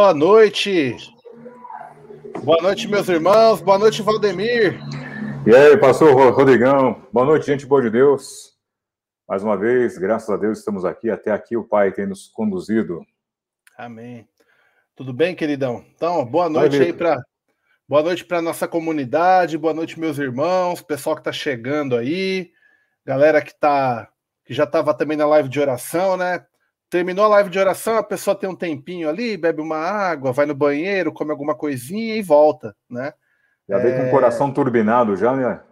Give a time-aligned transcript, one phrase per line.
[0.00, 0.96] Boa noite.
[2.42, 3.60] Boa noite, meus irmãos.
[3.60, 4.80] Boa noite, Valdemir.
[5.46, 7.06] E aí, pastor Rodrigão.
[7.12, 8.56] Boa noite, gente boa de Deus.
[9.28, 11.10] Mais uma vez, graças a Deus, estamos aqui.
[11.10, 13.04] Até aqui o Pai tem nos conduzido.
[13.76, 14.26] Amém.
[14.96, 15.84] Tudo bem, queridão?
[15.94, 17.22] Então, boa noite aí para
[17.86, 22.50] Boa noite para nossa comunidade, boa noite meus irmãos, pessoal que está chegando aí,
[23.04, 24.08] galera que tá
[24.46, 26.46] que já estava também na live de oração, né?
[26.90, 30.44] Terminou a live de oração, a pessoa tem um tempinho ali, bebe uma água, vai
[30.44, 33.14] no banheiro, come alguma coisinha e volta, né?
[33.68, 34.10] Já veio com o é.
[34.10, 35.62] coração turbinado já, né?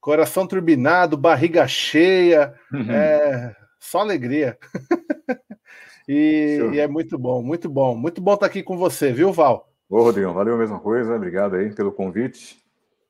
[0.00, 2.90] Coração turbinado, barriga cheia, uhum.
[2.90, 3.54] é...
[3.78, 4.56] só alegria.
[6.08, 7.94] e, e, é muito bom, muito bom.
[7.94, 9.68] Muito bom estar aqui com você, viu, Val?
[9.90, 12.56] Ô, Rodrigo, valeu a mesma coisa, obrigado aí pelo convite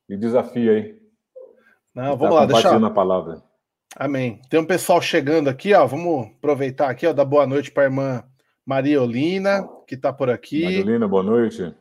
[0.08, 0.98] e desafio aí.
[1.94, 3.51] Não, vamos tá lá, deixa a palavra.
[3.96, 4.40] Amém.
[4.48, 5.86] Tem um pessoal chegando aqui, ó.
[5.86, 8.24] Vamos aproveitar aqui, ó, dar boa noite para a irmã
[8.64, 10.64] Maria Olina, que está por aqui.
[10.64, 11.74] Maria Olina, boa noite.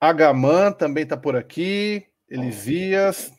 [0.00, 2.06] Agamã também está por aqui.
[2.28, 3.32] Elisias.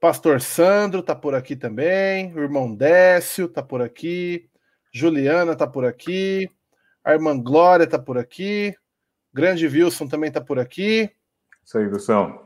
[0.00, 2.34] Pastor Sandro está por aqui também.
[2.34, 4.50] O irmão Décio está por aqui.
[4.92, 6.50] Juliana está por aqui.
[7.04, 8.74] A irmã Glória está por aqui.
[9.32, 11.10] Grande Wilson também está por aqui.
[11.64, 12.44] Isso aí, Wilson.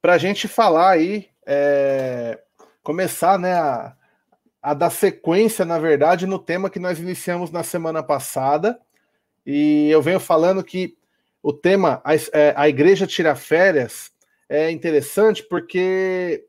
[0.00, 2.38] Para a gente falar aí, é
[2.88, 3.94] começar né, a,
[4.62, 8.80] a dar sequência, na verdade, no tema que nós iniciamos na semana passada.
[9.44, 10.96] E eu venho falando que
[11.42, 14.10] o tema, a, é, a igreja tira férias,
[14.48, 16.46] é interessante porque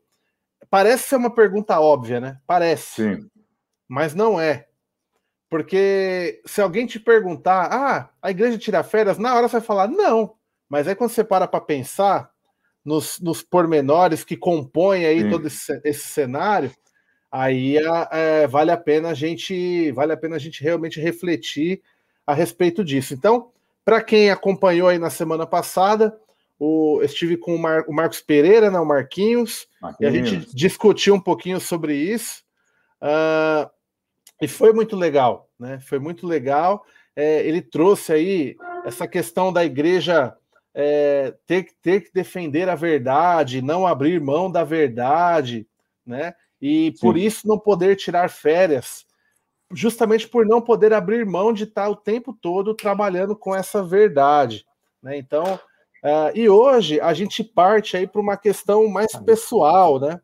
[0.70, 2.38] parece ser uma pergunta óbvia, né?
[2.46, 3.16] Parece.
[3.16, 3.30] Sim.
[3.86, 4.66] Mas não é.
[5.46, 9.88] Porque se alguém te perguntar, ah, a igreja tira férias, na hora você vai falar,
[9.88, 10.36] não.
[10.70, 12.30] Mas aí quando você para para pensar,
[12.84, 15.30] nos, nos pormenores que compõem aí Sim.
[15.30, 16.70] todo esse, esse, cenário,
[17.30, 17.76] aí
[18.10, 21.82] é, vale a pena a gente vale a pena a gente realmente refletir
[22.26, 23.14] a respeito disso.
[23.14, 23.50] Então,
[23.84, 26.16] para quem acompanhou aí na semana passada,
[26.58, 30.54] o, estive com o, Mar, o Marcos Pereira, né, o Marquinhos, Marquinhos, e a gente
[30.54, 32.42] discutiu um pouquinho sobre isso.
[33.00, 33.68] Uh,
[34.40, 35.80] e foi muito legal, né?
[35.80, 36.84] Foi muito legal.
[37.16, 40.34] É, ele trouxe aí essa questão da igreja
[40.74, 45.66] é, ter, ter que defender a verdade, não abrir mão da verdade,
[46.06, 46.34] né?
[46.60, 47.00] E Sim.
[47.00, 49.06] por isso não poder tirar férias,
[49.72, 54.64] justamente por não poder abrir mão de estar o tempo todo trabalhando com essa verdade,
[55.02, 55.16] né?
[55.16, 55.58] Então,
[56.04, 60.20] uh, e hoje a gente parte aí para uma questão mais pessoal, né?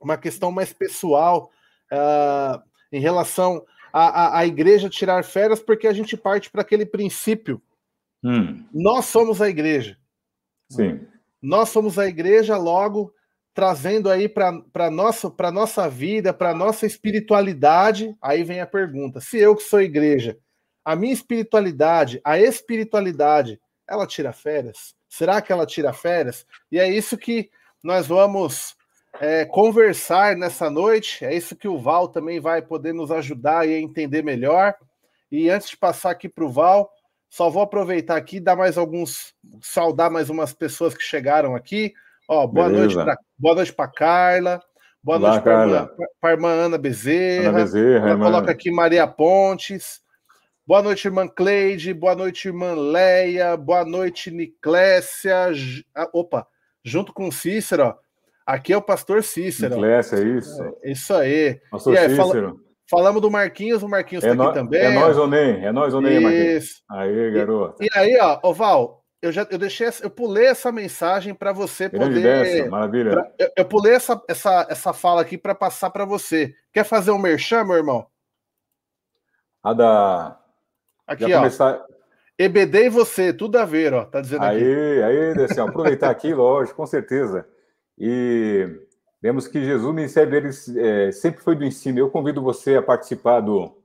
[0.00, 1.50] Uma questão mais pessoal
[1.92, 7.60] uh, em relação à, à igreja tirar férias, porque a gente parte para aquele princípio
[8.28, 8.62] Hum.
[8.74, 9.96] Nós somos a igreja.
[10.70, 11.00] Sim.
[11.40, 13.14] Nós somos a igreja, logo
[13.54, 18.14] trazendo aí para nossa para nossa vida, para nossa espiritualidade.
[18.20, 20.38] Aí vem a pergunta: se eu que sou igreja,
[20.84, 24.94] a minha espiritualidade, a espiritualidade, ela tira férias?
[25.08, 26.46] Será que ela tira férias?
[26.70, 27.50] E é isso que
[27.82, 28.76] nós vamos
[29.20, 31.24] é, conversar nessa noite.
[31.24, 34.74] É isso que o Val também vai poder nos ajudar a entender melhor.
[35.32, 36.92] E antes de passar aqui para o Val,
[37.28, 41.92] só vou aproveitar aqui e dar mais alguns, saudar mais umas pessoas que chegaram aqui.
[42.28, 42.84] Ó, boa Beleza.
[42.84, 44.62] noite para boa noite para Carla.
[45.02, 45.42] Boa Olá, noite
[46.20, 47.50] para a irmã Ana Bezerra.
[47.50, 50.00] Ana Bezerra Ela coloca aqui Maria Pontes.
[50.66, 51.94] Boa noite, irmã Cleide.
[51.94, 53.56] Boa noite, irmã Leia.
[53.56, 55.50] Boa noite, Niclésia.
[55.94, 56.46] Ah, opa,
[56.84, 57.94] junto com Cícero, ó.
[58.44, 59.76] Aqui é o pastor Cícero.
[59.76, 60.62] Niclésia, é isso.
[60.62, 61.60] É, isso aí.
[61.70, 62.28] Pastor aí, Cícero.
[62.28, 62.67] Fala...
[62.90, 64.80] Falamos do Marquinhos, o Marquinhos está é aqui também.
[64.80, 66.82] É nós ou nem, é nós ou nem, Marquinhos.
[66.90, 67.82] Aí, garoto.
[67.82, 71.88] E, e, aí, ó, Oval, eu já eu deixei, eu pulei essa mensagem para você
[71.88, 72.44] Grande poder.
[72.44, 73.10] Dessa, maravilha.
[73.10, 76.54] Pra, eu, eu, pulei essa, essa, essa fala aqui para passar para você.
[76.72, 78.06] Quer fazer um merchan, meu irmão?
[79.62, 80.40] A da.
[81.06, 81.38] Aqui, ó.
[81.38, 81.84] Começar...
[82.38, 84.04] EBD e você, tudo a ver, ó.
[84.04, 85.02] Tá dizendo aí, aqui.
[85.02, 87.44] Aí, aí, assim, aproveitar aqui, lógico, com certeza.
[87.98, 88.66] E
[89.20, 90.48] Vemos que Jesus, o ministério dele
[90.78, 91.98] é, sempre foi do ensino.
[91.98, 93.76] Eu convido você a participar do.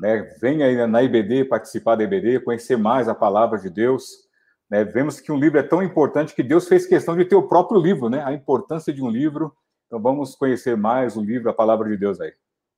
[0.00, 4.28] Né, venha aí na IBD, participar da IBD, conhecer mais a palavra de Deus.
[4.68, 7.48] Né, vemos que um livro é tão importante que Deus fez questão de ter o
[7.48, 8.22] próprio livro, né?
[8.24, 9.54] A importância de um livro.
[9.86, 12.32] Então vamos conhecer mais o livro, a palavra de Deus aí.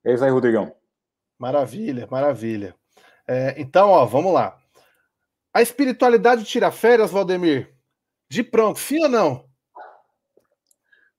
[0.04, 0.72] É isso aí, Rodrigão.
[1.38, 2.74] Maravilha, maravilha.
[3.26, 4.58] É, então, ó, vamos lá.
[5.52, 7.74] A espiritualidade tira férias, Valdemir?
[8.30, 9.49] De pronto, sim ou não?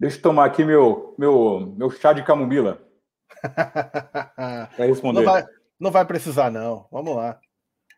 [0.02, 2.82] Deixa eu tomar aqui meu, meu, meu chá de camomila.
[4.76, 5.20] Para responder.
[5.20, 5.46] Não vai,
[5.80, 6.88] não vai precisar, não.
[6.92, 7.40] Vamos lá.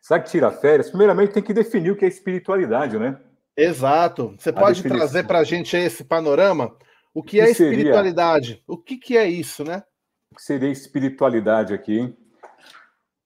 [0.02, 0.90] Sabe que tira férias?
[0.90, 3.18] Primeiramente tem que definir o que é espiritualidade, né?
[3.56, 4.34] Exato.
[4.38, 4.98] Você a pode definição.
[4.98, 6.76] trazer para a gente esse panorama?
[7.14, 8.48] O que, o que é espiritualidade?
[8.48, 8.62] Seria?
[8.66, 9.82] O que, que é isso, né?
[10.30, 12.16] O que seria espiritualidade aqui, hein?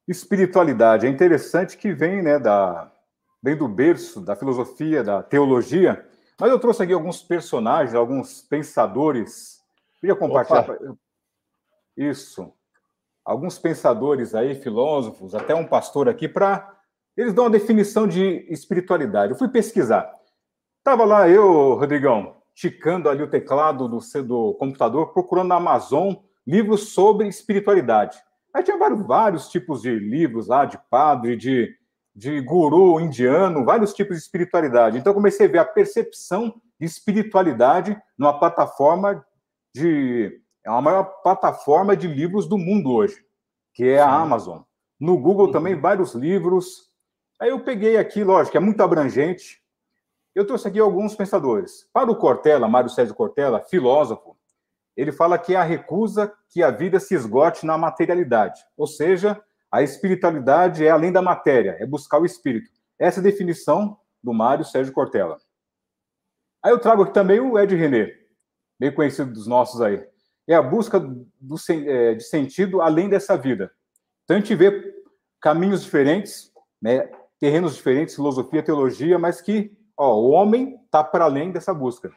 [0.06, 1.04] espiritualidade.
[1.04, 2.92] É interessante que vem, né, da,
[3.42, 6.07] vem do berço da filosofia, da teologia,
[6.40, 9.60] mas eu trouxe aqui alguns personagens, alguns pensadores.
[10.00, 10.60] Queria compartilhar.
[10.60, 10.96] Opa.
[11.96, 12.52] Isso.
[13.24, 16.76] Alguns pensadores aí, filósofos, até um pastor aqui, para.
[17.16, 19.32] Eles dão uma definição de espiritualidade.
[19.32, 20.08] Eu fui pesquisar.
[20.78, 26.14] Estava lá eu, Rodrigão, ticando ali o teclado do, do computador, procurando na Amazon
[26.46, 28.22] livros sobre espiritualidade.
[28.54, 31.77] Aí tinha vários, vários tipos de livros lá, de padre, de
[32.18, 34.98] de guru indiano, vários tipos de espiritualidade.
[34.98, 39.24] Então, comecei a ver a percepção de espiritualidade numa plataforma
[39.72, 40.42] de.
[40.66, 43.24] É a maior plataforma de livros do mundo hoje,
[43.72, 44.62] que é a Amazon.
[44.98, 45.52] No Google uhum.
[45.52, 46.90] também, vários livros.
[47.40, 49.62] Aí eu peguei aqui, lógico, é muito abrangente.
[50.34, 51.88] Eu trouxe aqui alguns pensadores.
[51.92, 54.36] Para o Cortella, Mário Sérgio Cortella, filósofo,
[54.96, 58.60] ele fala que é a recusa que a vida se esgote na materialidade.
[58.76, 62.70] Ou seja, a espiritualidade é além da matéria, é buscar o espírito.
[62.98, 65.38] Essa é a definição do Mário Sérgio Cortella.
[66.62, 68.12] Aí eu trago aqui também o Ed René,
[68.78, 70.04] bem conhecido dos nossos aí.
[70.46, 73.70] É a busca do, é, de sentido além dessa vida.
[74.24, 74.94] Então a gente vê
[75.40, 81.52] caminhos diferentes, né, terrenos diferentes, filosofia, teologia, mas que ó, o homem está para além
[81.52, 82.12] dessa busca.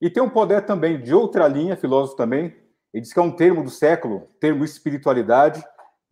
[0.00, 2.54] E tem um poder também de outra linha, filósofo também,
[2.92, 5.62] ele diz que é um termo do século, termo espiritualidade,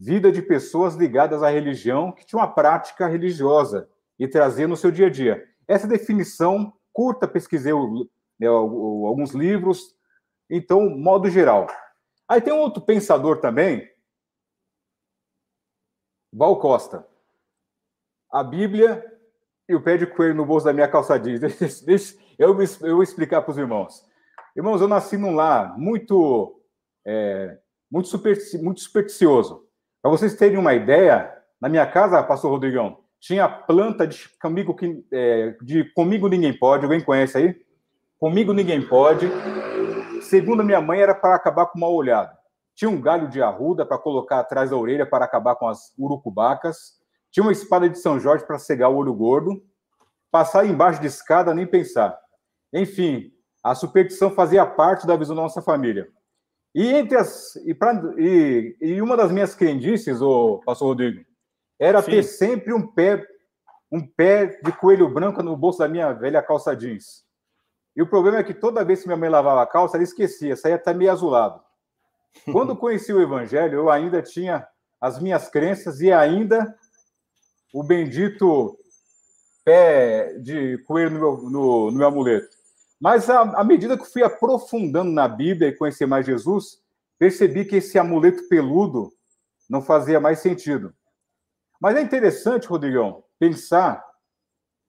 [0.04, 4.90] vida de pessoas ligadas à religião que tinham uma prática religiosa e trazia no seu
[4.90, 5.48] dia a dia.
[5.66, 7.72] Essa definição curta, pesquisei
[8.38, 9.96] né, alguns livros,
[10.50, 11.66] então, modo geral.
[12.28, 13.90] Aí tem um outro pensador também,
[16.30, 17.06] Val Costa.
[18.30, 19.02] A Bíblia
[19.66, 21.40] e o pé de coelho no bolso da minha calça jeans.
[21.80, 24.04] Deixa, eu, eu explicar para os irmãos.
[24.54, 26.60] Irmãos, eu nasci num lar muito,
[27.06, 27.58] é,
[27.90, 29.63] muito, supersti muito supersticioso.
[30.04, 34.76] Para vocês terem uma ideia, na minha casa, pastor Rodrigão, tinha planta de comigo,
[35.10, 37.56] é, de comigo ninguém pode, alguém conhece aí?
[38.18, 39.26] Comigo ninguém pode.
[40.20, 42.36] Segundo minha mãe, era para acabar com o mal olhado.
[42.74, 47.00] Tinha um galho de arruda para colocar atrás da orelha para acabar com as urucubacas.
[47.30, 49.62] Tinha uma espada de São Jorge para cegar o olho gordo.
[50.30, 52.14] Passar embaixo de escada, nem pensar.
[52.74, 56.06] Enfim, a superstição fazia parte da visão da nossa família.
[56.74, 61.24] E entre as e, pra, e, e uma das minhas crendices, o pastor Rodrigo,
[61.78, 62.10] era Sim.
[62.10, 63.24] ter sempre um pé
[63.92, 67.24] um pé de coelho branco no bolso da minha velha calça jeans.
[67.94, 70.56] E o problema é que toda vez que minha mãe lavava a calça, ela esquecia,
[70.56, 71.62] saía até meio azulado.
[72.50, 74.66] Quando conheci o evangelho, eu ainda tinha
[75.00, 76.76] as minhas crenças e ainda
[77.72, 78.76] o bendito
[79.64, 82.56] pé de coelho no meu, no, no meu amuleto.
[83.04, 86.82] Mas à, medida que fui aprofundando na Bíblia e conhecer mais Jesus,
[87.18, 89.12] percebi que esse amuleto peludo
[89.68, 90.90] não fazia mais sentido.
[91.78, 94.02] Mas é interessante, Rodrigão, pensar.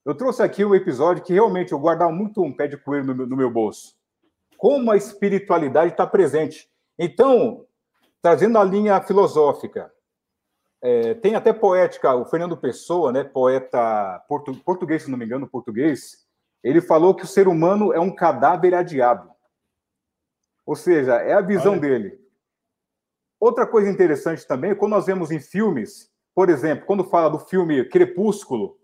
[0.06, 3.16] Eu trouxe aqui um episódio que realmente eu guardava muito um pé de coelho no
[3.16, 3.98] meu, no meu bolso.
[4.56, 6.70] Como a espiritualidade está presente.
[6.98, 7.66] Então,
[8.22, 9.92] trazendo a linha filosófica,
[10.82, 15.50] é, tem até poética, o Fernando Pessoa, né, poeta portu, português, se não me engano,
[15.50, 16.25] português,
[16.66, 19.30] ele falou que o ser humano é um cadáver adiado.
[20.66, 21.82] Ou seja, é a visão Olha.
[21.82, 22.20] dele.
[23.40, 27.88] Outra coisa interessante também, quando nós vemos em filmes, por exemplo, quando fala do filme
[27.88, 28.80] Crepúsculo,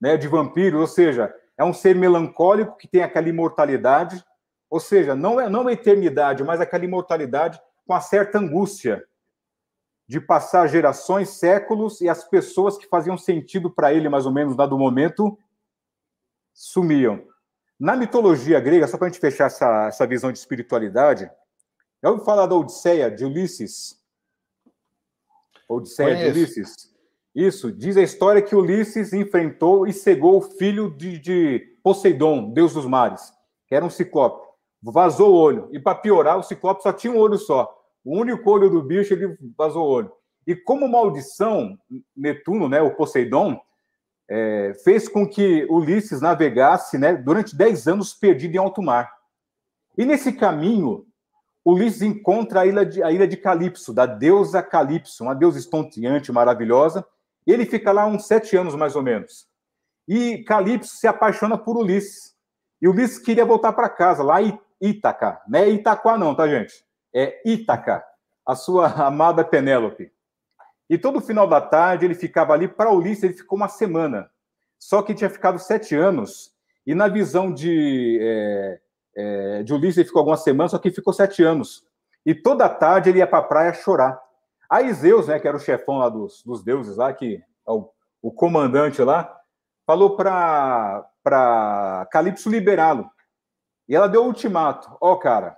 [0.00, 4.24] né, de vampiros, ou seja, é um ser melancólico que tem aquela imortalidade,
[4.68, 9.04] ou seja, não é não a eternidade, mas aquela imortalidade com uma certa angústia
[10.08, 14.56] de passar gerações, séculos e as pessoas que faziam sentido para ele mais ou menos
[14.56, 15.38] dado momento
[16.62, 17.20] sumiam.
[17.78, 21.28] Na mitologia grega, só para a gente fechar essa, essa visão de espiritualidade,
[22.00, 24.00] já ouviu falar da Odisseia de Ulisses?
[25.68, 26.32] Odisseia Conheço.
[26.32, 26.92] de Ulisses?
[27.34, 32.74] Isso, diz a história que Ulisses enfrentou e cegou o filho de, de Poseidon, deus
[32.74, 33.32] dos mares,
[33.66, 34.46] que era um ciclope.
[34.80, 35.68] Vazou o olho.
[35.72, 37.76] E para piorar, o ciclope só tinha um olho só.
[38.04, 40.12] O único olho do bicho, ele vazou o olho.
[40.46, 41.76] E como maldição,
[42.16, 43.60] Netuno, né, o Poseidon,
[44.34, 49.12] é, fez com que Ulisses navegasse né, durante 10 anos perdido em alto mar.
[49.96, 51.04] E nesse caminho,
[51.62, 56.32] Ulisses encontra a ilha de, a ilha de Calipso, da deusa Calipso, uma deusa estonteante,
[56.32, 57.06] maravilhosa,
[57.46, 59.46] e ele fica lá uns sete anos, mais ou menos.
[60.08, 62.34] E Calipso se apaixona por Ulisses.
[62.80, 65.42] E Ulisses queria voltar para casa, lá em Ítaca.
[65.46, 66.72] Não é Itaquá não, tá, gente?
[67.14, 68.02] É Ítaca,
[68.46, 70.10] a sua amada Penélope.
[70.92, 72.68] E todo final da tarde ele ficava ali.
[72.68, 74.30] Para Ulisses, ele ficou uma semana.
[74.78, 76.52] Só que tinha ficado sete anos.
[76.86, 78.80] E na visão de, é,
[79.16, 81.82] é, de Ulisses, ele ficou algumas semanas, só que ficou sete anos.
[82.26, 84.20] E toda tarde ele ia para a praia chorar.
[84.68, 87.88] Aí Zeus, né, que era o chefão lá dos, dos deuses lá, que é o,
[88.20, 89.34] o comandante lá,
[89.86, 93.10] falou para Calypso liberá-lo.
[93.88, 94.94] E ela deu o ultimato.
[95.00, 95.56] Ó, oh, cara,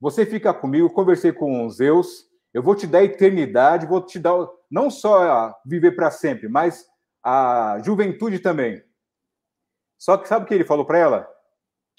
[0.00, 4.34] você fica comigo, conversei com Zeus, eu vou te dar eternidade, vou te dar
[4.70, 6.86] não só viver para sempre, mas
[7.22, 8.82] a juventude também.
[9.98, 11.28] Só que sabe o que ele falou para ela?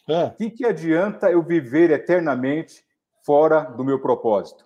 [0.08, 0.30] O é.
[0.38, 2.86] que, que adianta eu viver eternamente
[3.26, 4.66] fora do meu propósito?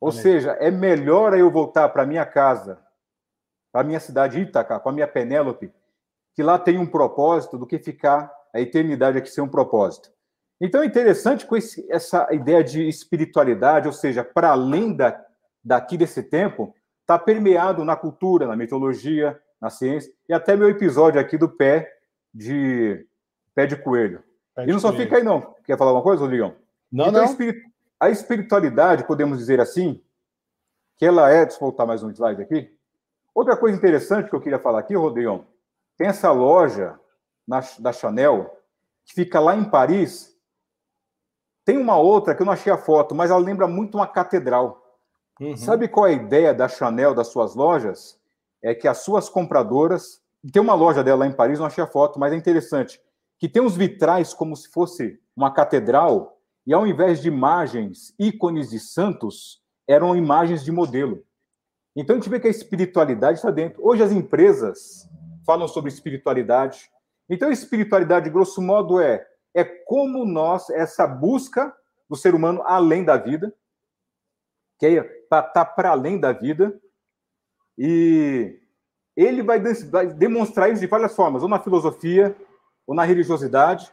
[0.00, 0.22] Ou Amém.
[0.22, 2.80] seja, é melhor eu voltar para minha casa,
[3.72, 5.72] para minha cidade Ítaca, com a minha Penélope,
[6.34, 10.10] que lá tem um propósito, do que ficar a eternidade aqui sem um propósito.
[10.60, 15.24] Então é interessante com esse, essa ideia de espiritualidade, ou seja, para além da,
[15.68, 21.20] daqui desse tempo, está permeado na cultura, na mitologia, na ciência, e até meu episódio
[21.20, 21.92] aqui do pé
[22.32, 23.06] de
[23.54, 24.24] pé de coelho.
[24.54, 25.54] Pé de e não só fica aí, não.
[25.64, 26.56] Quer falar alguma coisa, Rodrigão?
[26.90, 27.54] Não, então, não.
[28.00, 30.02] A espiritualidade, podemos dizer assim,
[30.96, 31.44] que ela é.
[31.44, 32.74] Deixa eu voltar mais um slide aqui.
[33.34, 35.46] Outra coisa interessante que eu queria falar aqui, Rodrigão,
[35.98, 36.98] tem essa loja
[37.46, 38.58] na, da Chanel,
[39.04, 40.34] que fica lá em Paris.
[41.64, 44.77] Tem uma outra que eu não achei a foto, mas ela lembra muito uma catedral.
[45.40, 45.56] Uhum.
[45.56, 48.18] Sabe qual é a ideia da Chanel, das suas lojas?
[48.62, 50.20] É que as suas compradoras
[50.52, 53.00] tem uma loja dela lá em Paris, não achei a foto, mas é interessante.
[53.38, 58.70] Que tem uns vitrais como se fosse uma catedral, e ao invés de imagens, ícones
[58.70, 61.24] de santos, eram imagens de modelo.
[61.96, 63.80] Então a gente vê que a espiritualidade está dentro.
[63.84, 65.08] Hoje as empresas
[65.46, 66.90] falam sobre espiritualidade.
[67.28, 71.74] Então, espiritualidade, grosso modo, é, é como nós, essa busca
[72.08, 73.52] do ser humano além da vida,
[74.78, 76.80] que é para estar tá para além da vida,
[77.76, 78.60] e
[79.16, 79.60] ele vai,
[80.16, 82.36] demonstrar isso de várias formas, ou na filosofia,
[82.86, 83.90] ou na religiosidade,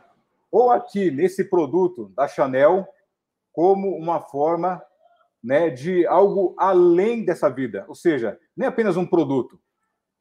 [0.51, 2.87] ou aqui nesse produto da Chanel,
[3.51, 4.81] como uma forma
[5.43, 7.85] né, de algo além dessa vida.
[7.87, 9.59] Ou seja, nem apenas um produto,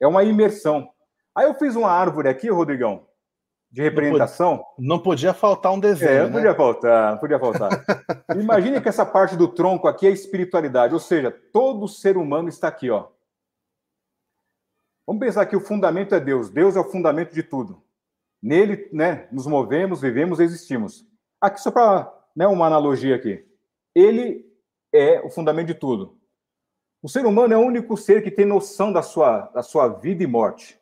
[0.01, 0.89] é uma imersão.
[1.35, 3.07] Aí eu fiz uma árvore aqui, Rodrigão,
[3.75, 4.65] de representação.
[4.79, 6.11] Não podia, faltar um desenho.
[6.11, 6.33] É, não né?
[6.33, 7.85] podia faltar, não podia faltar.
[8.41, 12.69] Imagine que essa parte do tronco aqui é espiritualidade, ou seja, todo ser humano está
[12.69, 13.09] aqui, ó.
[15.05, 16.49] Vamos pensar que o fundamento é Deus.
[16.51, 17.83] Deus é o fundamento de tudo.
[18.41, 21.05] Nele, né, nos movemos, vivemos, existimos.
[21.41, 23.45] Aqui só para, né, uma analogia aqui.
[23.93, 24.47] Ele
[24.93, 26.17] é o fundamento de tudo.
[27.03, 30.23] O ser humano é o único ser que tem noção da sua, da sua vida
[30.23, 30.79] e morte.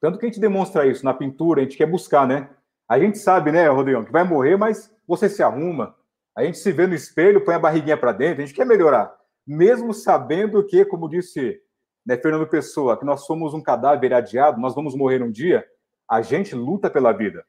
[0.00, 2.48] Tanto que a gente demonstra isso na pintura, a gente quer buscar, né?
[2.88, 5.94] A gente sabe, né, Rodrigo, que vai morrer, mas você se arruma.
[6.34, 9.14] A gente se vê no espelho, põe a barriguinha para dentro, a gente quer melhorar.
[9.46, 11.60] Mesmo sabendo que, como disse
[12.04, 15.64] né, Fernando Pessoa, que nós somos um cadáver adiado, nós vamos morrer um dia,
[16.08, 17.44] a gente luta pela vida.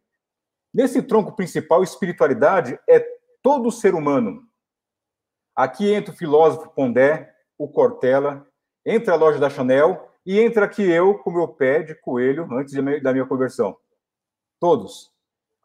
[0.73, 3.05] Nesse tronco principal, espiritualidade é
[3.41, 4.43] todo ser humano.
[5.55, 8.45] Aqui entra o filósofo Pondé, o Cortella,
[8.85, 12.73] entra a loja da Chanel e entra aqui eu com meu pé de coelho antes
[13.01, 13.75] da minha conversão.
[14.59, 15.11] Todos.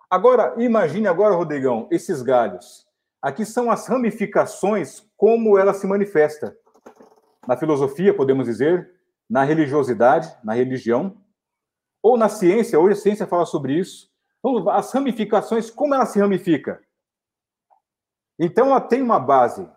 [0.08, 2.86] Agora, imagine agora, Rodrigão, esses galhos.
[3.20, 6.56] Aqui são as ramificações, como ela se manifesta
[7.46, 8.90] na filosofia, podemos dizer,
[9.28, 11.16] na religiosidade, na religião,
[12.02, 14.10] ou na ciência, hoje a ciência fala sobre isso.
[14.38, 16.80] Então, as ramificações, como ela se ramifica?
[18.38, 19.68] Então, ela tem uma base,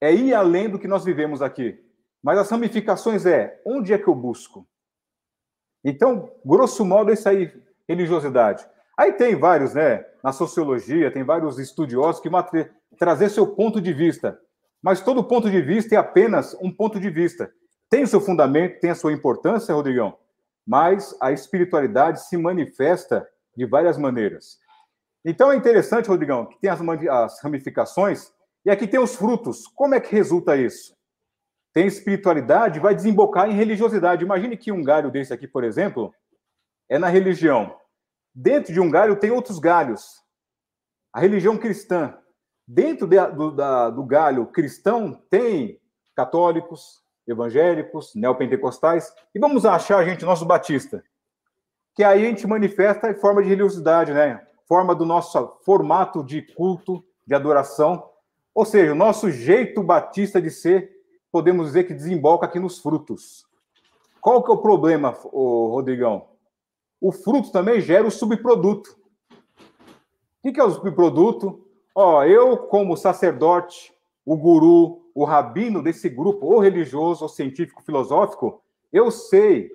[0.00, 1.82] é ir além do que nós vivemos aqui.
[2.22, 4.66] Mas as ramificações é, onde é que eu busco?
[5.84, 7.52] Então, grosso modo, é isso aí,
[7.88, 8.66] religiosidade.
[8.98, 10.04] Aí tem vários, né?
[10.22, 12.44] Na sociologia, tem vários estudiosos que vão
[12.98, 14.38] trazer seu ponto de vista.
[14.82, 17.50] Mas todo ponto de vista é apenas um ponto de vista.
[17.88, 20.16] Tem o seu fundamento, tem a sua importância, Rodrigão,
[20.66, 24.58] mas a espiritualidade se manifesta de várias maneiras.
[25.24, 28.32] Então é interessante, Rodrigão, que tem as, as ramificações
[28.64, 29.66] e aqui tem os frutos.
[29.66, 30.94] Como é que resulta isso?
[31.72, 34.24] Tem espiritualidade, vai desembocar em religiosidade.
[34.24, 36.12] Imagine que um galho desse aqui, por exemplo,
[36.88, 37.76] é na religião.
[38.34, 40.20] Dentro de um galho tem outros galhos.
[41.12, 42.16] A religião cristã.
[42.66, 45.80] Dentro de, do, da, do galho cristão tem
[46.14, 51.02] católicos, evangélicos, neopentecostais, e vamos achar, gente, nosso batista,
[51.94, 54.46] que aí a gente manifesta em forma de religiosidade, né?
[54.66, 58.08] Forma do nosso formato de culto, de adoração,
[58.54, 60.90] ou seja, o nosso jeito batista de ser,
[61.30, 63.46] podemos dizer que desemboca aqui nos frutos.
[64.20, 66.28] Qual que é o problema, Rodrigão?
[67.00, 68.98] O fruto também gera o subproduto.
[70.44, 71.66] O que é o subproduto?
[71.94, 73.92] Ó, eu, como sacerdote,
[74.24, 79.70] o guru, o rabino desse grupo, ou religioso, ou científico, filosófico, eu sei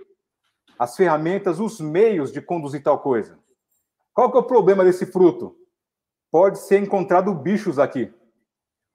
[0.78, 3.40] as ferramentas, os meios de conduzir tal coisa.
[4.14, 5.58] Qual que é o problema desse fruto?
[6.32, 8.14] Pode ser encontrado bichos aqui.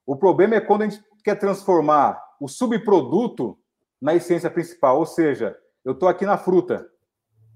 [0.05, 3.55] O problema é quando a gente quer transformar o subproduto
[4.01, 5.55] na essência principal, ou seja,
[5.85, 6.89] eu estou aqui na fruta.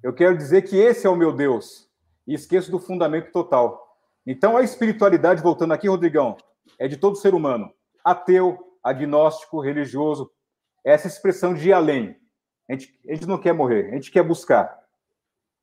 [0.04, 1.90] Eu quero dizer que esse é o meu Deus
[2.28, 3.98] e esqueço do fundamento total.
[4.28, 6.38] Então, a espiritualidade, voltando aqui, Rodrigão,
[6.78, 7.74] é de todo ser humano,
[8.04, 10.30] ateu, agnóstico, religioso,
[10.84, 12.16] essa expressão de ir além.
[12.70, 14.80] A gente, a gente não quer morrer, a gente quer buscar.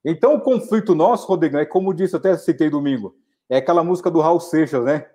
[0.03, 3.15] Então, o conflito nosso, Rodrigão, é como disse, até citei domingo,
[3.49, 5.09] é aquela música do Raul Seixas, né?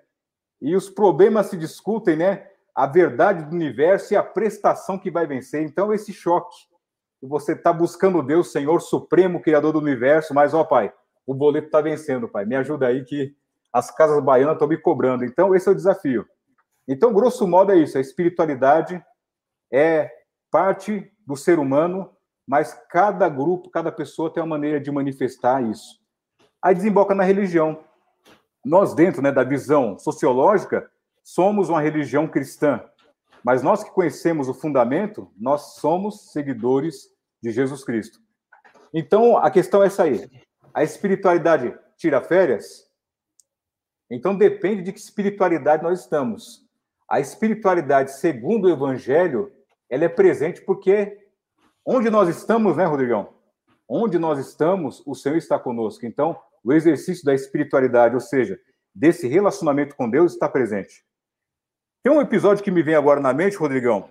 [0.62, 2.48] E os problemas se discutem, né?
[2.78, 5.64] A verdade do universo e a prestação que vai vencer.
[5.64, 6.54] Então, esse choque.
[7.20, 10.92] Você está buscando Deus, Senhor Supremo, Criador do universo, mas, ó, Pai,
[11.26, 12.44] o boleto está vencendo, Pai.
[12.44, 13.34] Me ajuda aí que
[13.72, 15.24] as casas baianas estão me cobrando.
[15.24, 16.24] Então, esse é o desafio.
[16.86, 17.98] Então, grosso modo, é isso.
[17.98, 19.04] A espiritualidade
[19.72, 20.08] é
[20.48, 22.08] parte do ser humano,
[22.46, 25.98] mas cada grupo, cada pessoa tem uma maneira de manifestar isso.
[26.62, 27.84] Aí desemboca na religião.
[28.64, 30.88] Nós, dentro né, da visão sociológica,
[31.28, 32.82] somos uma religião cristã,
[33.44, 37.10] mas nós que conhecemos o fundamento, nós somos seguidores
[37.42, 38.18] de Jesus Cristo.
[38.94, 40.26] Então, a questão é essa aí.
[40.72, 42.90] A espiritualidade tira férias?
[44.10, 46.66] Então, depende de que espiritualidade nós estamos.
[47.06, 49.52] A espiritualidade, segundo o Evangelho,
[49.90, 51.28] ela é presente porque
[51.84, 53.34] onde nós estamos, né, Rodrigão?
[53.86, 56.06] Onde nós estamos, o Senhor está conosco.
[56.06, 58.58] Então, o exercício da espiritualidade, ou seja,
[58.94, 61.06] desse relacionamento com Deus, está presente.
[62.02, 64.08] Tem um episódio que me vem agora na mente, Rodrigão.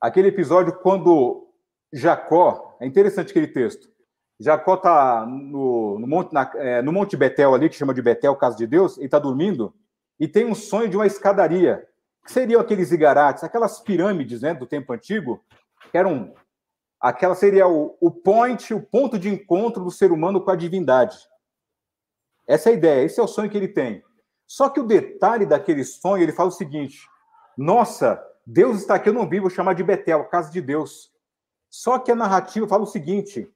[0.00, 1.48] Aquele episódio quando
[1.92, 3.88] Jacó, é interessante aquele texto.
[4.38, 8.56] Jacó está no, no, monte, é, no Monte Betel ali, que chama de Betel, casa
[8.56, 9.74] de Deus, ele está dormindo,
[10.20, 11.86] e tem um sonho de uma escadaria
[12.24, 15.42] que seriam aqueles igarates, aquelas pirâmides né, do tempo antigo,
[15.90, 16.34] que eram.
[17.00, 21.16] Aquela seria o, o point, o ponto de encontro do ser humano com a divindade.
[22.46, 24.02] Essa é a ideia, esse é o sonho que ele tem.
[24.46, 27.06] Só que o detalhe daquele sonho, ele fala o seguinte:
[27.56, 31.12] nossa, Deus está aqui, eu não vi, vou chamar de Betel, casa de Deus.
[31.70, 33.50] Só que a narrativa fala o seguinte: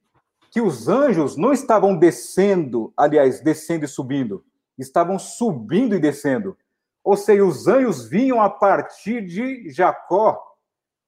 [0.51, 4.45] que os anjos não estavam descendo, aliás, descendo e subindo,
[4.79, 6.57] estavam subindo e descendo.
[7.05, 10.41] Ou seja, os anjos vinham a partir de Jacó,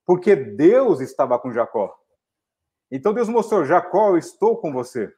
[0.06, 1.98] porque Deus estava com Jacó.
[2.90, 5.12] Então Deus mostrou: Jacó, eu estou com você.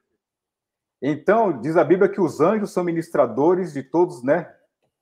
[1.03, 4.51] Então, diz a Bíblia que os anjos são ministradores de todos, né?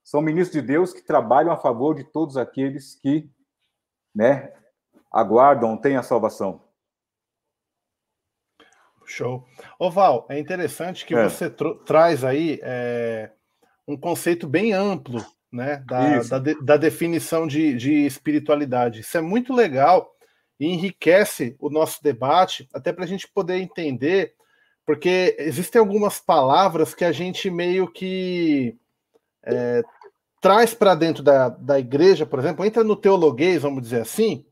[0.03, 3.31] São ministros de Deus que trabalham a favor de todos aqueles que,
[4.15, 4.53] né,
[5.11, 6.63] aguardam, têm a salvação.
[9.05, 9.47] Show.
[9.79, 11.25] Oval, é interessante que é.
[11.25, 11.51] você
[11.85, 13.31] traz aí é,
[13.87, 19.01] um conceito bem amplo né, da, da, de, da, definição de, de espiritualidade.
[19.01, 20.11] Isso é muito legal
[20.59, 24.35] e enriquece o nosso debate, até para a gente poder entender,
[24.87, 28.79] porque existem algumas palavras que a gente meio que
[29.45, 29.83] é,
[30.41, 34.45] traz para dentro da, da igreja, por exemplo, entra no teologuês, vamos dizer assim,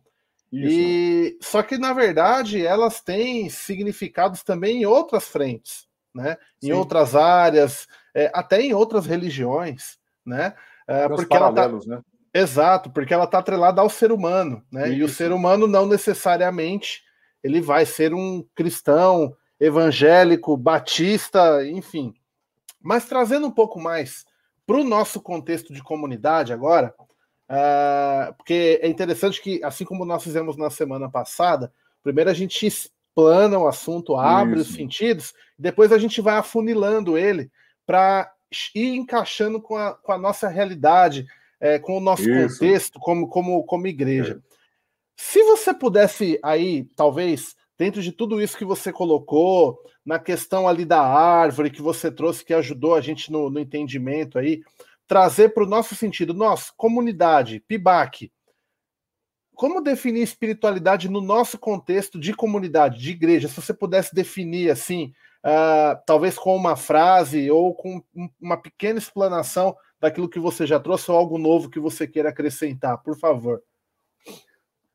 [0.53, 0.79] isso.
[0.79, 6.37] e só que na verdade elas têm significados também em outras frentes, né?
[6.62, 10.55] Em outras áreas, é, até em outras religiões, né?
[10.88, 11.68] É, porque ela tá...
[11.68, 12.00] né?
[12.33, 14.88] Exato, porque ela está atrelada ao ser humano, né?
[14.88, 14.98] Isso.
[14.98, 17.03] E o ser humano não necessariamente
[17.42, 22.14] ele vai ser um cristão, evangélico, batista, enfim.
[22.81, 24.24] Mas trazendo um pouco mais
[24.70, 26.94] para o nosso contexto de comunidade agora,
[27.50, 31.72] uh, porque é interessante que, assim como nós fizemos na semana passada,
[32.04, 34.70] primeiro a gente explana o assunto, abre Isso.
[34.70, 37.50] os sentidos, depois a gente vai afunilando ele
[37.85, 38.33] para
[38.72, 41.26] ir encaixando com a, com a nossa realidade,
[41.59, 42.61] é, com o nosso Isso.
[42.61, 44.40] contexto como, como, como igreja.
[44.40, 44.56] É.
[45.16, 50.85] Se você pudesse aí, talvez, dentro de tudo isso que você colocou, na questão ali
[50.85, 54.61] da árvore que você trouxe, que ajudou a gente no, no entendimento aí,
[55.07, 58.31] trazer para o nosso sentido, nós, comunidade, PIBAC,
[59.55, 63.49] como definir espiritualidade no nosso contexto de comunidade, de igreja?
[63.49, 68.03] Se você pudesse definir assim, uh, talvez com uma frase ou com
[68.38, 73.03] uma pequena explanação daquilo que você já trouxe ou algo novo que você queira acrescentar,
[73.03, 73.62] por favor.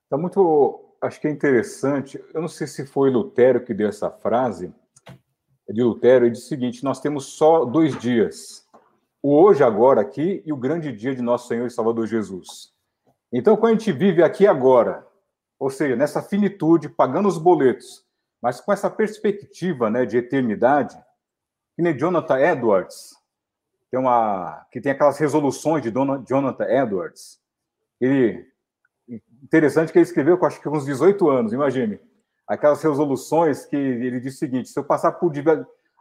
[0.04, 2.24] Está muito, acho que é interessante.
[2.34, 4.74] Eu não sei se foi Lutero que deu essa frase
[5.70, 6.26] de Lutero.
[6.26, 8.68] Ele disse o seguinte: nós temos só dois dias,
[9.22, 12.74] o hoje, agora, aqui, e o grande dia de nosso Senhor e Salvador Jesus.
[13.32, 15.06] Então, quando a gente vive aqui agora,
[15.60, 18.06] ou seja, nessa finitude, pagando os boletos,
[18.42, 20.96] mas com essa perspectiva né, de eternidade,
[21.76, 23.16] que nem Jonathan Edwards,
[23.90, 27.40] tem uma, que tem aquelas resoluções de Dona, Jonathan Edwards.
[28.00, 28.46] Ele,
[29.46, 32.00] interessante que ele escreveu, com acho que uns 18 anos, imagine.
[32.48, 35.32] Aquelas resoluções que ele diz o seguinte: se eu passar por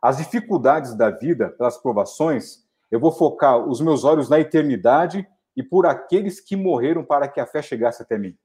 [0.02, 5.26] as dificuldades da vida, pelas provações, eu vou focar os meus olhos na eternidade
[5.56, 8.36] e por aqueles que morreram para que a fé chegasse até mim.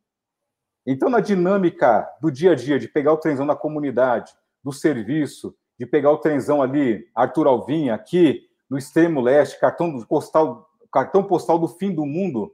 [0.85, 4.33] Então, na dinâmica do dia a dia, de pegar o trenzão na comunidade,
[4.63, 10.69] do serviço, de pegar o trenzão ali, Arthur Alvim, aqui no extremo leste, cartão postal,
[10.91, 12.53] cartão postal do fim do mundo,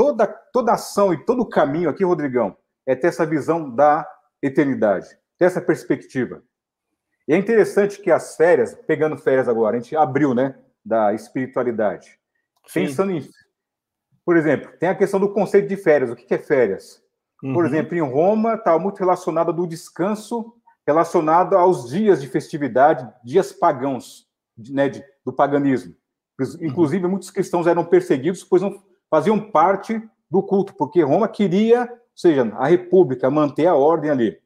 [0.00, 4.08] toda, toda ação e todo caminho aqui, Rodrigão, é ter essa visão da
[4.40, 6.42] eternidade, ter essa perspectiva.
[7.28, 12.18] E é interessante que as férias, pegando férias agora, a gente abriu, né, da espiritualidade.
[12.66, 12.86] Sim.
[12.86, 13.28] Pensando em.
[14.24, 16.10] Por exemplo, tem a questão do conceito de férias.
[16.10, 17.02] O que é férias?
[17.42, 17.52] Uhum.
[17.52, 20.54] Por exemplo, em Roma, está muito relacionado do descanso,
[20.86, 25.94] relacionado aos dias de festividade, dias pagãos, né, de, do paganismo.
[26.62, 27.10] Inclusive, uhum.
[27.10, 32.42] muitos cristãos eram perseguidos, pois não faziam parte do culto, porque Roma queria, ou seja,
[32.56, 34.40] a república, manter a ordem ali.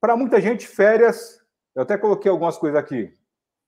[0.00, 3.12] Para muita gente, férias eu até coloquei algumas coisas aqui.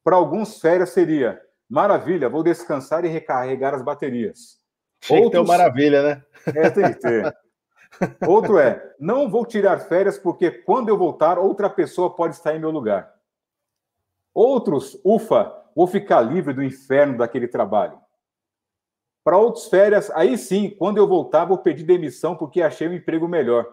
[0.05, 4.61] Para alguns, férias seria maravilha, vou descansar e recarregar as baterias.
[5.01, 5.43] Tinha Outros...
[5.43, 6.25] que ter maravilha, né?
[6.55, 7.37] É, tem que ter.
[8.29, 12.61] Outro é, não vou tirar férias porque quando eu voltar, outra pessoa pode estar em
[12.61, 13.13] meu lugar.
[14.35, 17.99] Outros, ufa, vou ficar livre do inferno daquele trabalho.
[19.27, 23.27] Para outros, férias, aí sim, quando eu voltar, vou pedir demissão porque achei um emprego
[23.27, 23.67] melhor.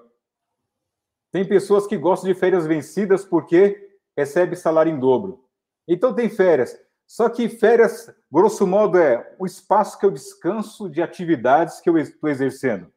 [1.31, 5.45] Tem pessoas que gostam de férias vencidas porque recebe salário em dobro.
[5.87, 6.75] Então tem férias.
[7.05, 11.99] Só que férias, grosso modo, é o espaço que eu descanso de atividades que eu
[11.99, 12.91] estou exercendo.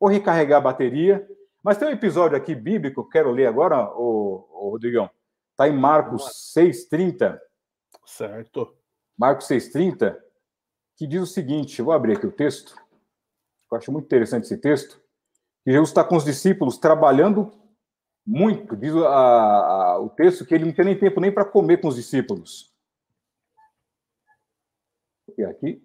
[0.00, 1.24] Ou recarregar a bateria.
[1.62, 5.08] Mas tem um episódio aqui bíblico, quero ler agora, o, o Rodrigão.
[5.52, 7.38] Está em Marcos 6,30.
[8.04, 8.74] Certo.
[9.16, 10.18] Marcos 6,30,
[11.00, 12.76] que diz o seguinte: eu vou abrir aqui o texto.
[13.72, 15.00] Eu acho muito interessante esse texto.
[15.64, 17.50] Que Jesus está com os discípulos trabalhando
[18.26, 18.76] muito.
[18.76, 21.88] Diz a, a, o texto que ele não tinha nem tempo nem para comer com
[21.88, 22.70] os discípulos.
[25.38, 25.82] E aqui.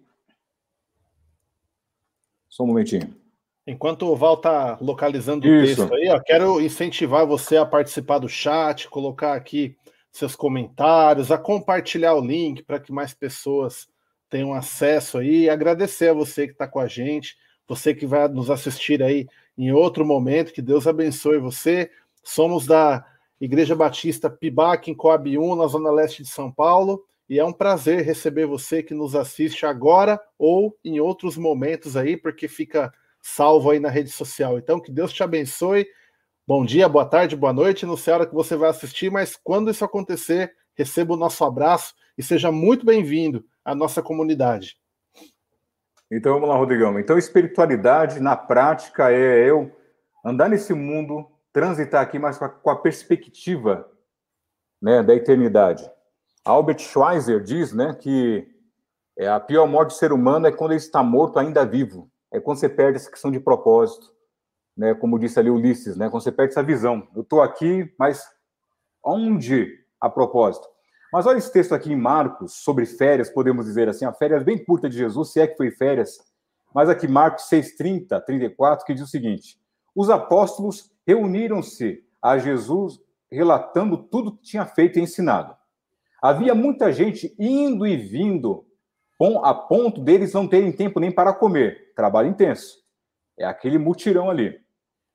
[2.46, 3.16] Só um momentinho.
[3.66, 8.28] Enquanto o Val está localizando o texto aí, ó, quero incentivar você a participar do
[8.28, 9.78] chat, colocar aqui
[10.12, 13.88] seus comentários, a compartilhar o link para que mais pessoas
[14.28, 15.48] tenham acesso aí.
[15.48, 17.36] Agradecer a você que está com a gente,
[17.66, 20.52] você que vai nos assistir aí em outro momento.
[20.52, 21.90] Que Deus abençoe você.
[22.22, 23.04] Somos da
[23.40, 27.52] Igreja Batista Pibac, em Coab 1, na Zona Leste de São Paulo, e é um
[27.52, 33.70] prazer receber você que nos assiste agora ou em outros momentos aí, porque fica salvo
[33.70, 34.58] aí na rede social.
[34.58, 35.86] Então, que Deus te abençoe.
[36.46, 37.84] Bom dia, boa tarde, boa noite.
[37.84, 41.44] Não sei a hora que você vai assistir, mas quando isso acontecer, receba o nosso
[41.44, 44.78] abraço e seja muito bem-vindo à nossa comunidade.
[46.10, 46.98] Então vamos lá, Rodrigão.
[47.00, 49.74] Então, espiritualidade na prática é eu
[50.24, 53.90] andar nesse mundo transitar aqui a, com a perspectiva
[54.80, 55.90] né, da eternidade.
[56.44, 58.46] Albert Schweitzer diz né, que
[59.18, 62.08] é, a pior morte do ser humano é quando ele está morto ainda vivo.
[62.32, 64.14] É quando você perde essa questão de propósito,
[64.76, 67.08] né, como disse ali Ulisses, né, quando você perde essa visão.
[67.16, 68.22] Eu estou aqui, mas
[69.02, 70.68] onde a propósito?
[71.12, 74.62] Mas olha esse texto aqui em Marcos, sobre férias, podemos dizer assim, a férias bem
[74.62, 76.18] curta de Jesus, se é que foi férias,
[76.74, 79.58] mas aqui Marcos 6:30, 34, que diz o seguinte:
[79.94, 85.56] Os apóstolos reuniram-se a Jesus relatando tudo que tinha feito e ensinado.
[86.20, 88.66] Havia muita gente indo e vindo,
[89.42, 91.92] a ponto deles não terem tempo nem para comer.
[91.94, 92.78] Trabalho intenso.
[93.38, 94.58] É aquele mutirão ali.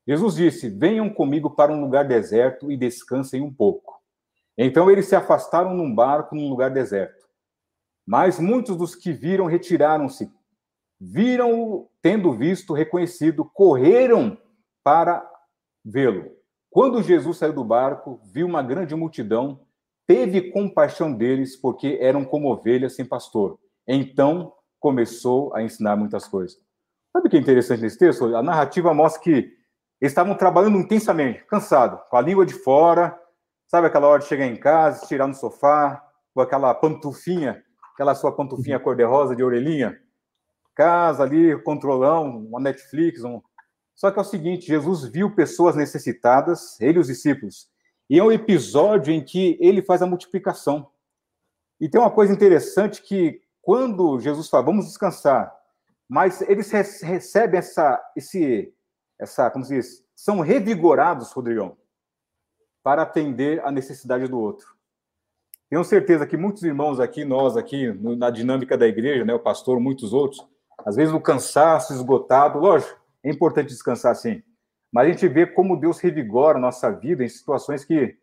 [0.07, 3.90] Jesus disse: Venham comigo para um lugar deserto e descansem um pouco.
[4.63, 7.25] Então eles se afastaram num barco num lugar deserto.
[8.05, 10.31] Mas muitos dos que viram retiraram-se.
[10.99, 14.37] Viram-o, tendo visto, reconhecido, correram
[14.83, 15.27] para
[15.83, 16.31] vê-lo.
[16.69, 19.61] Quando Jesus saiu do barco, viu uma grande multidão,
[20.05, 23.57] teve compaixão deles, porque eram como ovelhas sem pastor.
[23.87, 26.59] Então começou a ensinar muitas coisas.
[27.11, 28.35] Sabe o que é interessante nesse texto?
[28.35, 33.19] A narrativa mostra que eles estavam trabalhando intensamente, cansados, com a língua de fora,
[33.71, 38.35] sabe aquela hora de chegar em casa, tirar no sofá, com aquela pantufinha, aquela sua
[38.35, 38.83] pantufinha uhum.
[38.83, 39.97] cor-de-rosa de orelhinha,
[40.75, 43.41] casa ali, controlão, uma Netflix, um,
[43.95, 47.69] só que é o seguinte: Jesus viu pessoas necessitadas, ele e os discípulos,
[48.09, 50.91] e é um episódio em que ele faz a multiplicação.
[51.79, 55.49] E tem uma coisa interessante que quando Jesus fala, vamos descansar,
[56.09, 58.73] mas eles recebem essa, esse,
[59.17, 61.77] essa, como se diz, são revigorados, Rodrigão,
[62.83, 64.67] para atender a necessidade do outro.
[65.69, 69.79] Tenho certeza que muitos irmãos aqui, nós aqui, na dinâmica da igreja, né, o pastor,
[69.79, 70.45] muitos outros,
[70.85, 74.43] às vezes no cansaço, esgotado, lógico, é importante descansar sim.
[74.91, 78.17] Mas a gente vê como Deus revigora a nossa vida em situações que,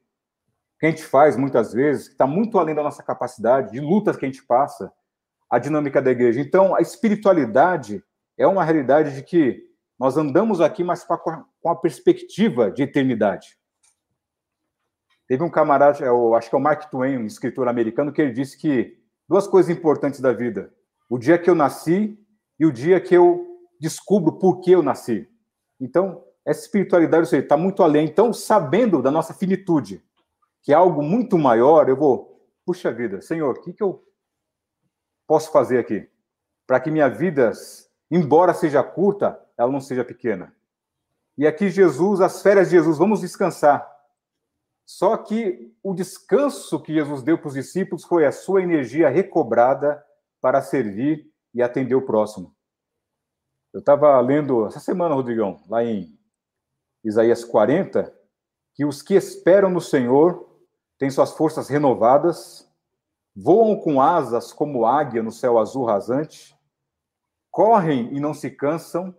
[0.78, 4.16] que a gente faz muitas vezes, que está muito além da nossa capacidade, de lutas
[4.16, 4.92] que a gente passa,
[5.48, 6.40] a dinâmica da igreja.
[6.40, 8.04] Então, a espiritualidade
[8.36, 9.66] é uma realidade de que
[9.98, 13.56] nós andamos aqui, mas com a perspectiva de eternidade.
[15.28, 18.32] Teve um camarada, eu acho que é o Mark Twain, um escritor americano, que ele
[18.32, 20.72] disse que duas coisas importantes da vida:
[21.08, 22.18] o dia que eu nasci
[22.58, 23.46] e o dia que eu
[23.78, 25.28] descubro por que eu nasci.
[25.78, 28.06] Então, essa espiritualidade está muito além.
[28.06, 30.02] Então, sabendo da nossa finitude,
[30.62, 34.02] que é algo muito maior, eu vou, puxa vida, Senhor, o que, que eu
[35.26, 36.08] posso fazer aqui?
[36.66, 37.52] Para que minha vida,
[38.10, 40.54] embora seja curta, ela não seja pequena.
[41.36, 43.97] E aqui Jesus, as férias de Jesus, vamos descansar.
[44.88, 50.02] Só que o descanso que Jesus deu para os discípulos foi a sua energia recobrada
[50.40, 52.56] para servir e atender o próximo.
[53.70, 56.18] Eu estava lendo essa semana, Rodrigão, lá em
[57.04, 58.10] Isaías 40,
[58.72, 60.58] que os que esperam no Senhor
[60.96, 62.66] têm suas forças renovadas,
[63.36, 66.58] voam com asas como águia no céu azul rasante,
[67.50, 69.14] correm e não se cansam,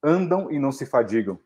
[0.00, 1.40] andam e não se fadigam.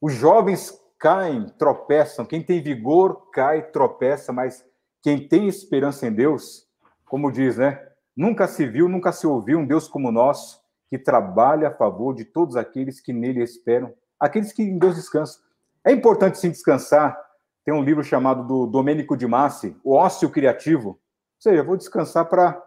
[0.00, 4.64] Os jovens caem, tropeçam, quem tem vigor cai, tropeça, mas
[5.02, 6.66] quem tem esperança em Deus,
[7.06, 7.86] como diz, né?
[8.16, 12.24] Nunca se viu, nunca se ouviu um Deus como nós, que trabalha a favor de
[12.24, 15.40] todos aqueles que nele esperam, aqueles que em Deus descansam.
[15.84, 17.16] É importante sim descansar.
[17.64, 20.88] Tem um livro chamado do Domênico de Massi, O Ócio Criativo.
[20.88, 20.98] Ou
[21.38, 22.60] seja, vou descansar para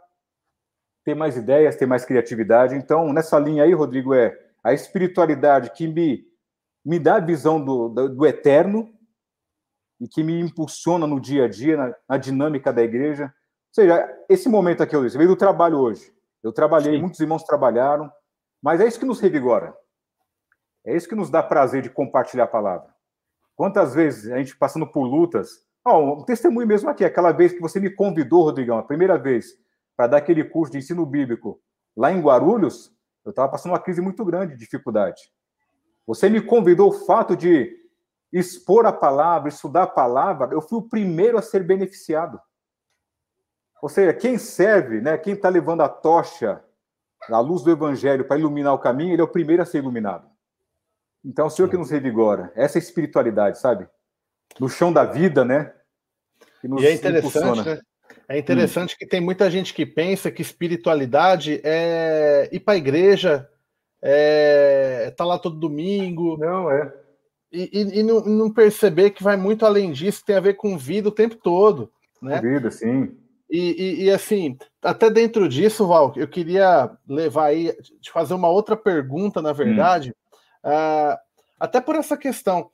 [1.03, 2.75] ter mais ideias, ter mais criatividade.
[2.75, 6.23] Então, nessa linha aí, Rodrigo, é a espiritualidade que me,
[6.83, 8.91] me dá a visão do, do, do eterno
[9.99, 13.25] e que me impulsiona no dia a dia, na, na, dinâmica da igreja.
[13.25, 16.11] Ou seja, esse momento aqui, eu veio do trabalho hoje.
[16.43, 17.01] Eu trabalhei, Sim.
[17.01, 18.11] muitos irmãos trabalharam,
[18.61, 19.75] mas é isso que nos revigora.
[20.83, 22.91] É isso que nos dá prazer de compartilhar a palavra.
[23.55, 25.63] Quantas vezes a gente passando por lutas.
[25.85, 29.55] Oh, um testemunho mesmo aqui, aquela vez que você me convidou, Rodrigão, a primeira vez,
[29.95, 31.59] para dar aquele curso de ensino bíblico
[31.95, 32.91] lá em Guarulhos,
[33.23, 35.21] eu estava passando uma crise muito grande de dificuldade.
[36.05, 37.77] Você me convidou o fato de
[38.31, 42.39] expor a palavra, estudar a palavra, eu fui o primeiro a ser beneficiado.
[43.81, 46.63] Ou seja, quem serve, né, quem está levando a tocha,
[47.29, 50.29] a luz do evangelho para iluminar o caminho, ele é o primeiro a ser iluminado.
[51.23, 53.87] Então, o Senhor que nos revigora, essa espiritualidade, sabe?
[54.59, 55.73] No chão da vida, né?
[56.63, 57.79] e é interessante, né?
[58.27, 58.97] É interessante hum.
[58.99, 63.49] que tem muita gente que pensa que espiritualidade é ir para a igreja,
[64.01, 66.37] é tá lá todo domingo.
[66.37, 66.93] Não, é.
[67.51, 70.77] E, e, e não, não, perceber que vai muito além disso, tem a ver com
[70.77, 71.91] vida o tempo todo.
[72.21, 72.39] Né?
[72.39, 73.15] Vida, sim.
[73.49, 78.47] E, e, e, assim, até dentro disso, Val, eu queria levar aí, te fazer uma
[78.47, 80.15] outra pergunta, na verdade,
[80.63, 80.69] hum.
[80.69, 81.17] uh,
[81.59, 82.71] até por essa questão.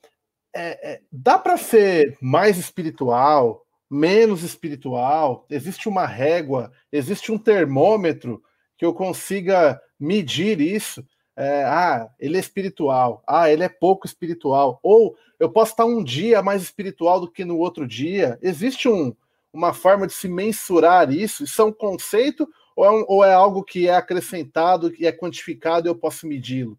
[0.54, 5.44] É, é, dá para ser mais espiritual, menos espiritual?
[5.50, 8.40] Existe uma régua, existe um termômetro
[8.76, 11.04] que eu consiga medir isso?
[11.40, 16.02] É, ah, ele é espiritual, ah, ele é pouco espiritual, ou eu posso estar um
[16.02, 18.36] dia mais espiritual do que no outro dia.
[18.42, 19.14] Existe um,
[19.52, 21.44] uma forma de se mensurar isso?
[21.44, 25.12] Isso é um conceito ou é, um, ou é algo que é acrescentado e é
[25.12, 26.76] quantificado e eu posso medi-lo?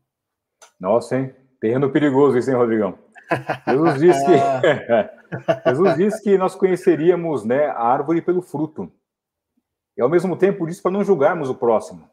[0.78, 1.34] Nossa, hein?
[1.62, 3.00] Terreno perigoso isso, hein, Rodrigão?
[3.68, 4.34] Jesus disse que,
[5.70, 8.92] Jesus disse que nós conheceríamos né, a árvore pelo fruto.
[9.98, 12.10] E ao mesmo tempo disse para não julgarmos o próximo.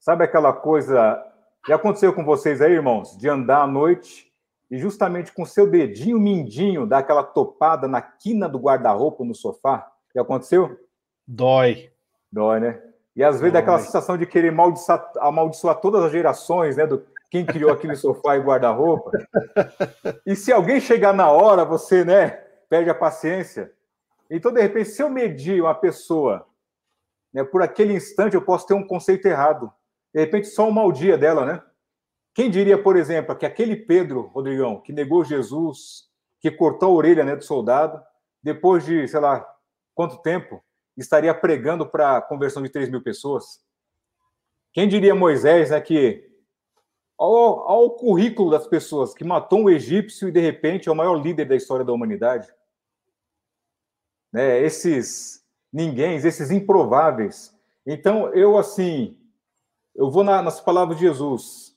[0.00, 1.22] Sabe aquela coisa.
[1.68, 4.32] Já aconteceu com vocês aí, irmãos, de andar à noite
[4.70, 9.86] e justamente com seu dedinho mindinho dar aquela topada na quina do guarda-roupa no sofá?
[10.14, 10.80] Já aconteceu?
[11.26, 11.92] Dói.
[12.32, 12.82] Dói, né?
[13.14, 13.60] E às vezes Dói.
[13.60, 16.86] aquela sensação de querer amaldiçoar, amaldiçoar todas as gerações, né?
[16.86, 19.10] Do, quem criou aquele sofá e guarda-roupa.
[20.24, 22.30] E se alguém chegar na hora, você, né,
[22.70, 23.70] perde a paciência.
[24.30, 26.46] Então, de repente, se eu medir uma pessoa,
[27.30, 29.70] né, por aquele instante, eu posso ter um conceito errado.
[30.14, 31.62] De repente, só um mau dia dela, né?
[32.34, 36.08] Quem diria, por exemplo, que aquele Pedro, Rodrigão, que negou Jesus,
[36.40, 38.00] que cortou a orelha né, do soldado,
[38.42, 39.44] depois de, sei lá,
[39.94, 40.62] quanto tempo,
[40.96, 43.60] estaria pregando para a conversão de 3 mil pessoas?
[44.72, 46.28] Quem diria Moisés, né, que
[47.18, 51.14] ao, ao currículo das pessoas que matou um egípcio e de repente é o maior
[51.14, 52.48] líder da história da humanidade.
[54.32, 57.52] Né, esses ninguém, esses improváveis.
[57.84, 59.18] Então, eu assim,
[59.98, 61.76] eu vou na, nas palavras de Jesus.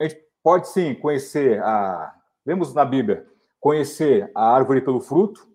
[0.00, 2.14] A gente pode sim conhecer a.
[2.46, 3.26] Vemos na Bíblia,
[3.60, 5.46] conhecer a árvore pelo fruto,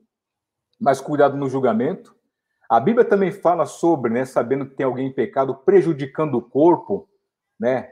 [0.80, 2.16] mas cuidado no julgamento.
[2.70, 7.10] A Bíblia também fala sobre, né, sabendo que tem alguém em pecado prejudicando o corpo,
[7.60, 7.92] né,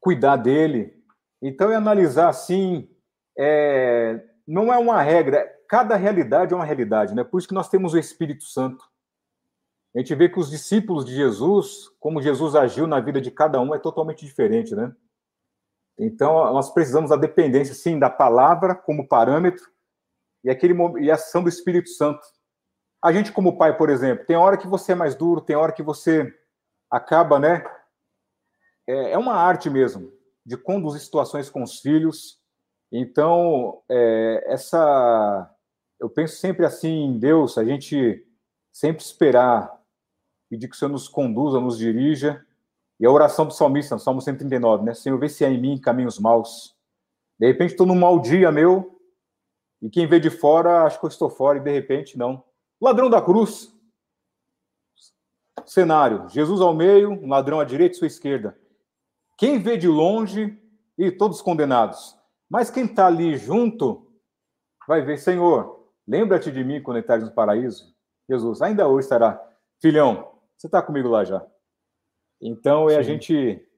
[0.00, 0.92] cuidar dele.
[1.40, 2.90] Então, é analisar assim,
[3.38, 7.22] é, não é uma regra, cada realidade é uma realidade, né?
[7.22, 8.84] Por isso que nós temos o Espírito Santo.
[9.94, 13.60] A gente vê que os discípulos de Jesus, como Jesus agiu na vida de cada
[13.60, 14.94] um, é totalmente diferente, né?
[15.98, 19.64] Então, nós precisamos da dependência, sim, da palavra como parâmetro
[20.42, 22.20] e, aquele, e a ação do Espírito Santo.
[23.02, 25.72] A gente, como pai, por exemplo, tem hora que você é mais duro, tem hora
[25.72, 26.32] que você
[26.90, 27.64] acaba, né?
[28.86, 30.12] É, é uma arte mesmo
[30.44, 32.40] de conduzir situações com os filhos.
[32.90, 35.50] Então, é, essa.
[36.00, 38.26] Eu penso sempre assim em Deus, a gente
[38.72, 39.81] sempre esperar,
[40.52, 42.44] pedir que o Senhor nos conduza, nos dirija.
[43.00, 44.92] E a oração do salmista, no Salmo 139, né?
[44.92, 46.76] Senhor, vê se há em mim caminhos maus.
[47.40, 49.00] De repente estou num mau dia meu,
[49.80, 52.44] e quem vê de fora, acho que eu estou fora, e de repente não.
[52.78, 53.74] Ladrão da cruz.
[55.64, 58.56] Cenário: Jesus ao meio, um ladrão à direita e sua esquerda.
[59.38, 60.56] Quem vê de longe,
[60.98, 62.14] e todos condenados.
[62.48, 64.06] Mas quem está ali junto,
[64.86, 67.96] vai ver, Senhor, lembra-te de mim quando entrares no paraíso.
[68.28, 69.42] Jesus, ainda hoje estará.
[69.80, 71.44] Filhão, você está comigo lá já.
[72.40, 72.98] Então é Sim.
[72.98, 73.68] a gente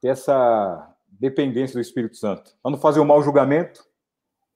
[0.00, 2.56] ter essa dependência do Espírito Santo.
[2.62, 3.84] Para não fazer o um mau julgamento,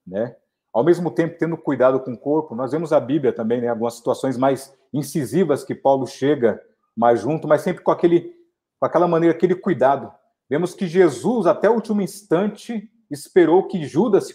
[0.07, 0.37] né?
[0.72, 3.68] Ao mesmo tempo, tendo cuidado com o corpo, nós vemos a Bíblia também, né?
[3.68, 6.62] Algumas situações mais incisivas que Paulo chega
[6.96, 8.35] mais junto, mas sempre com aquele,
[8.79, 10.12] com aquela maneira, aquele cuidado.
[10.48, 14.35] Vemos que Jesus, até o último instante, esperou que Judas se,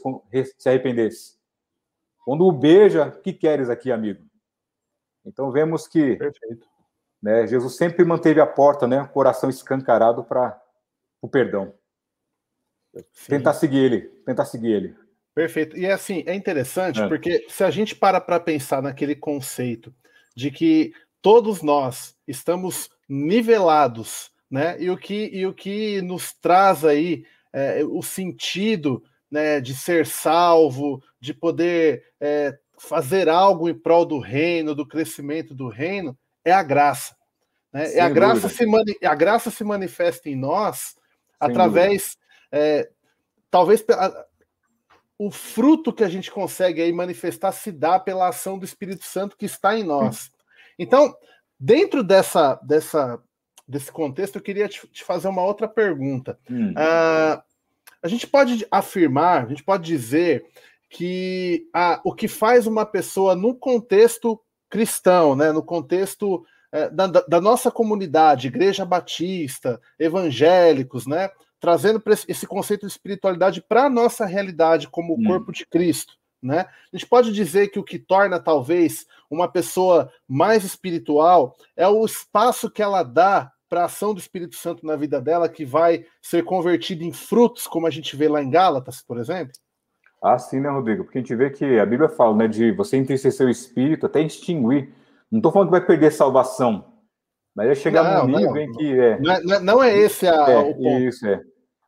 [0.57, 1.37] se arrependesse.
[2.23, 4.23] Quando o beija, que queres aqui, amigo?
[5.25, 6.67] Então vemos que Perfeito.
[7.21, 7.47] Né?
[7.47, 10.59] Jesus sempre manteve a porta, né, o coração escancarado para
[11.21, 11.73] o perdão.
[13.13, 13.29] Sim.
[13.29, 14.95] Tentar seguir ele, tentar seguir ele.
[15.33, 15.77] Perfeito.
[15.77, 17.07] E é assim, é interessante é.
[17.07, 19.93] porque se a gente para para pensar naquele conceito
[20.35, 24.81] de que todos nós estamos nivelados, né?
[24.81, 30.05] E o que, e o que nos traz aí é, o sentido né, de ser
[30.05, 36.53] salvo, de poder é, fazer algo em prol do reino, do crescimento do reino, é
[36.53, 37.15] a graça.
[37.73, 37.95] Né?
[37.95, 40.97] E a graça, se mani a graça se manifesta em nós Sem
[41.39, 42.17] através,
[42.51, 42.89] é,
[43.51, 43.85] talvez,
[45.17, 49.35] o fruto que a gente consegue aí manifestar se dá pela ação do Espírito Santo
[49.35, 50.31] que está em nós.
[50.79, 51.13] Então,
[51.59, 53.21] dentro dessa, dessa,
[53.67, 56.39] desse contexto, eu queria te, te fazer uma outra pergunta.
[56.49, 56.71] Hum.
[56.71, 57.41] Uh,
[58.01, 60.45] a gente pode afirmar, a gente pode dizer
[60.89, 67.07] que a, o que faz uma pessoa no contexto cristão, né, no contexto é, da,
[67.07, 74.25] da, nossa comunidade, Igreja Batista, evangélicos, né, trazendo esse conceito de espiritualidade para a nossa
[74.25, 75.23] realidade como hum.
[75.23, 76.13] corpo de Cristo.
[76.41, 76.59] Né?
[76.59, 82.05] A gente pode dizer que o que torna talvez uma pessoa mais espiritual é o
[82.05, 86.05] espaço que ela dá para a ação do Espírito Santo na vida dela, que vai
[86.21, 89.51] ser convertido em frutos, como a gente vê lá em Gálatas, por exemplo?
[90.21, 91.03] Ah, sim, né, Rodrigo?
[91.03, 94.21] Porque a gente vê que a Bíblia fala, né, de você entristecer o espírito até
[94.21, 94.93] extinguir.
[95.31, 96.85] Não estou falando que vai perder salvação,
[97.55, 99.19] mas é chegar num nível em que é.
[99.19, 100.99] Não é, não é esse a, é, o ponto.
[100.99, 101.41] Isso é.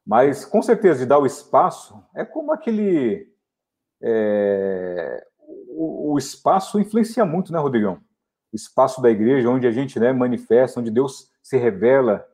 [0.06, 3.28] Mas com certeza de dar o espaço é como aquele.
[4.02, 5.24] É,
[5.68, 8.00] o, o, espaço influencia muito, né, Rodrigão?
[8.52, 12.26] O espaço da igreja, onde a gente né, manifesta, onde Deus se revela,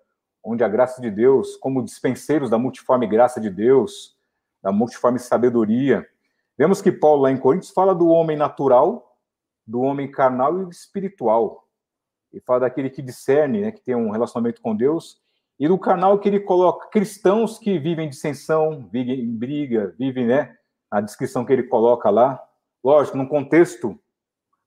[0.43, 4.14] onde a graça de Deus, como dispenseiros da multiforme graça de Deus,
[4.65, 6.03] da multiforme sabedoria.
[6.57, 9.15] Vemos que Paulo, lá em Coríntios, fala do homem natural,
[9.65, 11.67] do homem carnal e espiritual.
[12.33, 15.21] Ele fala daquele que discerne, né, que tem um relacionamento com Deus,
[15.59, 20.55] e do carnal que ele coloca cristãos que vivem dissensão, vivem em briga, vivem, né,
[20.89, 22.43] a descrição que ele coloca lá.
[22.83, 23.95] Lógico, num contexto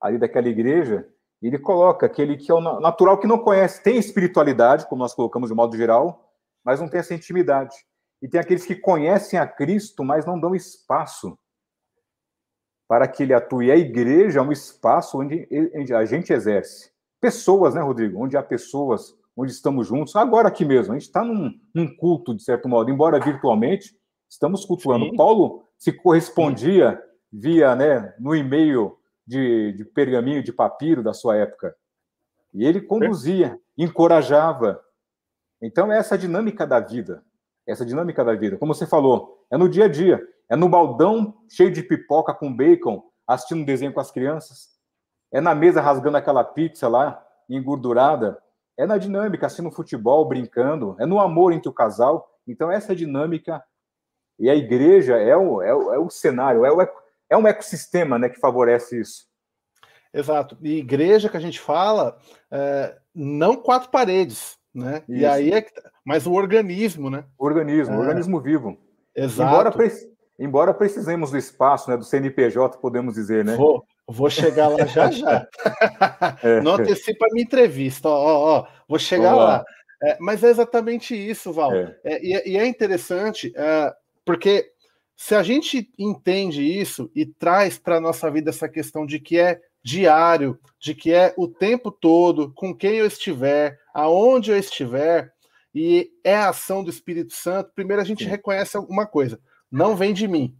[0.00, 1.08] ali daquela igreja,
[1.42, 5.48] ele coloca aquele que é o natural que não conhece, tem espiritualidade, como nós colocamos
[5.48, 6.30] de modo geral,
[6.64, 7.74] mas não tem essa intimidade.
[8.20, 11.38] E tem aqueles que conhecem a Cristo, mas não dão espaço
[12.88, 13.70] para que ele atue.
[13.70, 15.46] A igreja é um espaço onde
[15.94, 16.90] a gente exerce.
[17.20, 18.20] Pessoas, né, Rodrigo?
[18.20, 20.16] Onde há pessoas, onde estamos juntos.
[20.16, 23.94] Agora aqui mesmo, a gente está num, num, culto, de certo modo, embora virtualmente,
[24.28, 25.06] estamos cultuando.
[25.06, 25.16] Sim.
[25.16, 27.40] Paulo se correspondia Sim.
[27.40, 31.76] via, né, no e-mail de, de pergaminho, de papiro da sua época.
[32.52, 34.80] E ele conduzia, encorajava.
[35.60, 37.22] Então, é essa dinâmica da vida
[37.70, 38.56] essa dinâmica da vida.
[38.56, 42.54] Como você falou, é no dia a dia, é no baldão cheio de pipoca com
[42.54, 44.78] bacon, assistindo um desenho com as crianças,
[45.30, 48.38] é na mesa rasgando aquela pizza lá, engordurada,
[48.76, 52.28] é na dinâmica, assistindo futebol, brincando, é no amor entre o casal.
[52.46, 53.62] Então, essa dinâmica
[54.38, 56.80] e a igreja é o, é o, é o cenário, é, o,
[57.28, 59.26] é um ecossistema né, que favorece isso.
[60.14, 60.56] Exato.
[60.62, 62.18] E igreja que a gente fala,
[62.50, 65.02] é, não quatro paredes, né?
[65.08, 65.20] Isso.
[65.20, 67.24] E aí é que, tá, mas o organismo, né?
[67.38, 67.98] O organismo, é.
[67.98, 68.78] organismo vivo.
[69.14, 69.50] Exato.
[69.50, 69.90] Embora, pre...
[70.38, 73.56] Embora precisemos do espaço, né, do CNPJ, podemos dizer, né?
[73.56, 75.46] Vou, vou chegar lá já já.
[76.42, 76.60] é.
[76.60, 79.44] Não antecipa a minha entrevista, ó, ó, ó vou chegar lá.
[79.44, 79.64] lá.
[80.02, 81.74] É, mas é exatamente isso, Val.
[81.74, 81.96] É.
[82.04, 83.92] É, e, é, e, é interessante, é,
[84.24, 84.70] porque
[85.16, 89.38] se a gente entende isso e traz para a nossa vida essa questão de que
[89.38, 95.32] é diário, de que é o tempo todo, com quem eu estiver, aonde eu estiver,
[95.74, 98.30] e é a ação do Espírito Santo, primeiro a gente Sim.
[98.30, 100.56] reconhece alguma coisa, não vem de mim,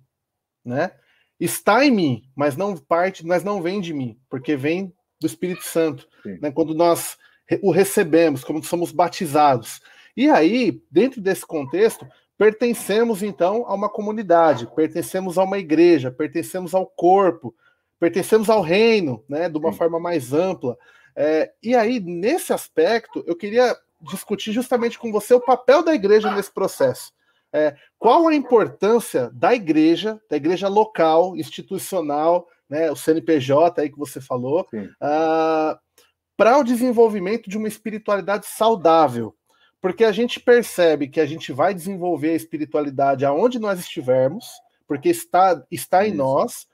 [0.64, 0.93] né?
[1.41, 5.62] Está em mim, mas não parte, mas não vem de mim, porque vem do Espírito
[5.62, 6.09] Santo,
[6.41, 6.51] né?
[6.51, 7.16] Quando nós
[7.62, 9.81] o recebemos, quando somos batizados.
[10.16, 12.07] E aí, dentro desse contexto,
[12.37, 17.55] pertencemos então a uma comunidade, pertencemos a uma igreja, pertencemos ao corpo,
[17.99, 19.78] pertencemos ao reino, né, de uma Sim.
[19.78, 20.76] forma mais ampla.
[21.16, 26.30] É, e aí, nesse aspecto, eu queria discutir justamente com você o papel da igreja
[26.34, 27.12] nesse processo.
[27.53, 33.99] É, qual a importância da igreja, da igreja local, institucional, né, o CNPJ aí que
[33.99, 35.78] você falou, uh,
[36.36, 39.34] para o desenvolvimento de uma espiritualidade saudável.
[39.80, 44.46] Porque a gente percebe que a gente vai desenvolver a espiritualidade aonde nós estivermos,
[44.86, 46.68] porque está, está em nós,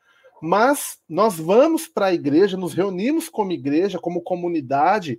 [0.45, 5.18] mas nós vamos para a igreja, nos reunimos como igreja, como comunidade,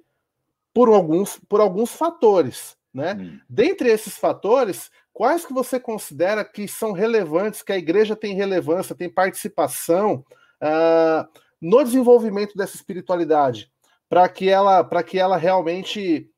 [0.72, 2.78] por alguns, por alguns fatores.
[2.94, 3.16] Né?
[3.20, 3.40] Hum.
[3.50, 8.94] Dentre esses fatores, quais que você considera que são relevantes, que a igreja tem relevância,
[8.94, 10.24] tem participação
[10.62, 11.28] uh,
[11.60, 13.72] no desenvolvimento dessa espiritualidade,
[14.08, 16.30] para que ela, para que ela realmente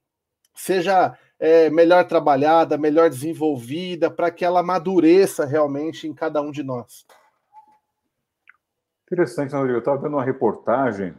[0.55, 6.63] seja é, melhor trabalhada, melhor desenvolvida, para que ela amadureça realmente em cada um de
[6.63, 7.05] nós.
[9.09, 9.75] Interessante, Rodrigo.
[9.75, 11.15] Eu estava vendo uma reportagem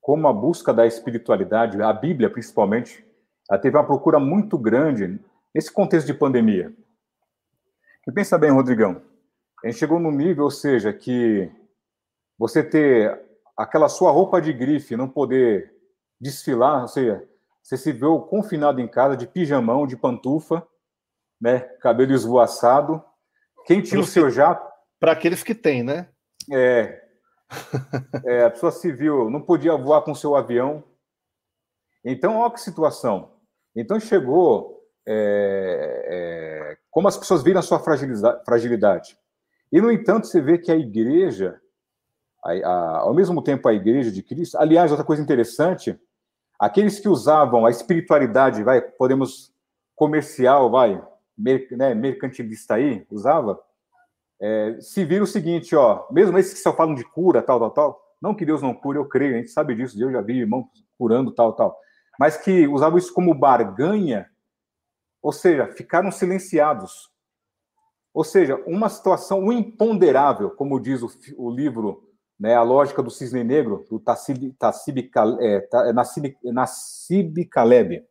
[0.00, 3.04] como a busca da espiritualidade, a Bíblia principalmente,
[3.50, 5.18] ela teve uma procura muito grande
[5.52, 6.72] nesse contexto de pandemia.
[8.06, 9.02] E pensa bem, Rodrigão,
[9.64, 11.50] a gente chegou no nível, ou seja, que
[12.38, 13.20] você ter
[13.56, 15.74] aquela sua roupa de grife, não poder
[16.20, 17.28] desfilar, ou seja,
[17.60, 20.64] você se viu confinado em casa de pijamão, de pantufa,
[21.40, 23.02] né, cabelo esvoaçado.
[23.66, 24.70] Quem tinha o seu jato?
[25.00, 26.08] Para aqueles que têm, né?
[26.52, 27.05] É,
[28.24, 30.82] é, a pessoa civil não podia voar com seu avião.
[32.04, 33.32] Então, olha que situação.
[33.74, 37.80] Então, chegou é, é, como as pessoas viram a sua
[38.44, 39.18] fragilidade.
[39.70, 41.60] E, no entanto, você vê que a igreja,
[42.44, 45.98] a, a, ao mesmo tempo a igreja de Cristo, aliás, outra coisa interessante,
[46.58, 49.52] aqueles que usavam a espiritualidade, vai, podemos
[49.94, 51.02] comercial, vai,
[51.36, 53.60] mer, né, mercantilista aí, usava,
[54.40, 57.70] é, se vira o seguinte, ó, mesmo esses que só falam de cura, tal, tal,
[57.70, 60.40] tal, não que Deus não cure, eu creio, a gente sabe disso, eu já vi
[60.40, 60.66] irmãos
[60.98, 61.78] curando, tal, tal,
[62.18, 64.28] mas que usavam isso como barganha,
[65.22, 67.10] ou seja, ficaram silenciados.
[68.14, 72.08] Ou seja, uma situação um imponderável, como diz o, o livro,
[72.38, 75.10] né, A Lógica do Cisne Negro, do Tassib, Tassib,
[75.40, 78.02] é, é, Nassib, Nassib Caleb.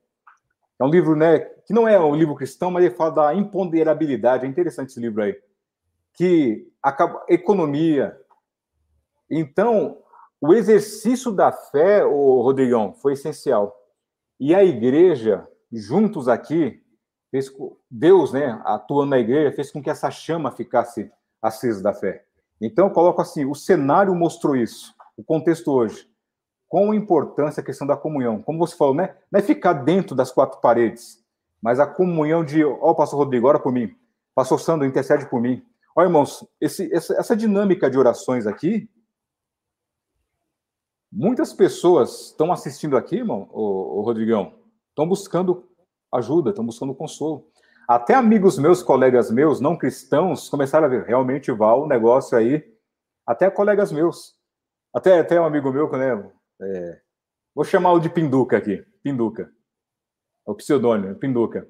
[0.79, 4.45] É um livro né, que não é um livro cristão, mas ele fala da imponderabilidade.
[4.45, 5.35] É interessante esse livro aí
[6.15, 8.17] que acaba economia.
[9.29, 9.97] Então,
[10.39, 13.75] o exercício da fé, o Rodrigão, foi essencial.
[14.39, 16.81] E a igreja, juntos aqui,
[17.31, 17.51] fez
[17.89, 21.11] Deus, né, atuando na igreja, fez com que essa chama ficasse
[21.41, 22.25] acesa da fé.
[22.61, 26.09] Então, eu coloco assim, o cenário mostrou isso, o contexto hoje.
[26.67, 28.41] Quão importância a questão da comunhão.
[28.41, 29.15] Como você falou, né?
[29.31, 31.23] Não é ficar dentro das quatro paredes,
[31.61, 33.95] mas a comunhão de, ó, oh, pastor Rodrigo, ora por mim.
[34.33, 35.63] Pastor Sandro, intercede por mim.
[35.97, 38.89] Olha, irmãos, esse, essa, essa dinâmica de orações aqui,
[41.09, 45.69] muitas pessoas estão assistindo aqui, irmão, o, o Rodrigão, estão buscando
[46.13, 47.49] ajuda, estão buscando consolo.
[47.87, 52.61] Até amigos meus, colegas meus, não cristãos, começaram a ver, realmente, Val, o negócio aí,
[53.25, 54.35] até colegas meus,
[54.93, 56.29] até, até um amigo meu, né,
[56.61, 57.01] é,
[57.53, 59.49] vou chamá-lo de Pinduca aqui, Pinduca,
[60.45, 61.65] é o pseudônimo, Pinduca.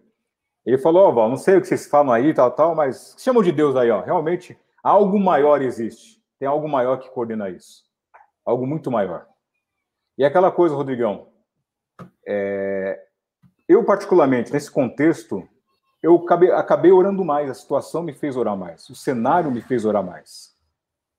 [0.66, 3.51] Ele falou, ó, não sei o que vocês falam aí, tal, tal, mas chamam de
[3.51, 4.01] Deus aí, ó.
[4.01, 6.20] Realmente, algo maior existe.
[6.39, 7.84] Tem algo maior que coordena isso.
[8.43, 9.28] Algo muito maior.
[10.18, 11.28] E aquela coisa, Rodrigão,
[12.28, 12.99] é...
[13.68, 15.47] eu particularmente, nesse contexto,
[16.01, 19.86] eu acabei, acabei orando mais, a situação me fez orar mais, o cenário me fez
[19.86, 20.55] orar mais.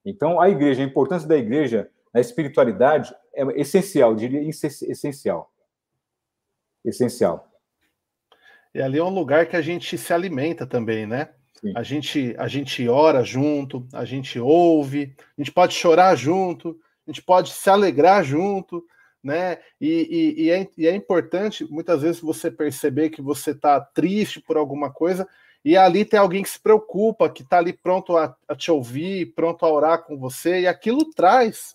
[0.05, 5.53] Então, a igreja, a importância da igreja na espiritualidade é essencial, diria essencial.
[6.85, 7.49] Essencial.
[8.77, 11.31] E ali é um lugar que a gente se alimenta também, né?
[11.75, 17.11] A gente, a gente ora junto, a gente ouve, a gente pode chorar junto, a
[17.11, 18.85] gente pode se alegrar junto,
[19.25, 19.57] né?
[19.81, 24.43] E, e, e, é, e é, importante muitas vezes você perceber que você está triste
[24.43, 25.27] por alguma coisa
[25.65, 29.33] e ali tem alguém que se preocupa, que está ali pronto a, a, te ouvir,
[29.35, 31.75] pronto a orar com você, e aquilo traz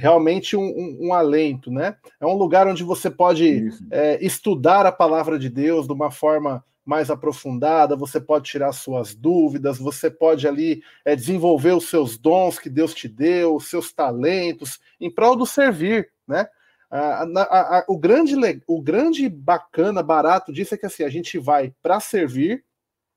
[0.00, 1.96] realmente um, um, um, alento, né?
[2.18, 6.64] É um lugar onde você pode é, estudar a palavra de Deus de uma forma
[6.84, 12.58] mais aprofundada, você pode tirar suas dúvidas, você pode ali é, desenvolver os seus dons
[12.58, 16.48] que Deus te deu, os seus talentos, em prol do servir, né?
[16.90, 18.34] A, a, a, o, grande,
[18.66, 22.64] o grande bacana, barato disso é que assim, a gente vai para servir,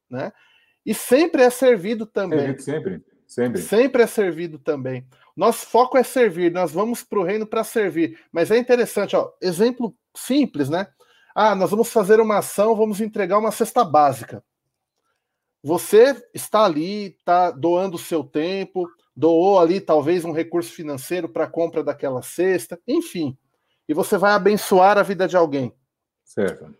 [0.09, 0.31] né?
[0.85, 2.59] E sempre é servido também.
[2.59, 3.61] Sempre, sempre.
[3.61, 5.07] Sempre é servido também.
[5.35, 8.19] Nosso foco é servir, nós vamos para o reino para servir.
[8.31, 10.87] Mas é interessante, ó, exemplo simples, né?
[11.33, 14.43] Ah, nós vamos fazer uma ação, vamos entregar uma cesta básica.
[15.63, 21.45] Você está ali, está doando o seu tempo, doou ali talvez um recurso financeiro para
[21.45, 23.37] a compra daquela cesta, enfim.
[23.87, 25.73] E você vai abençoar a vida de alguém.
[26.23, 26.75] Certo.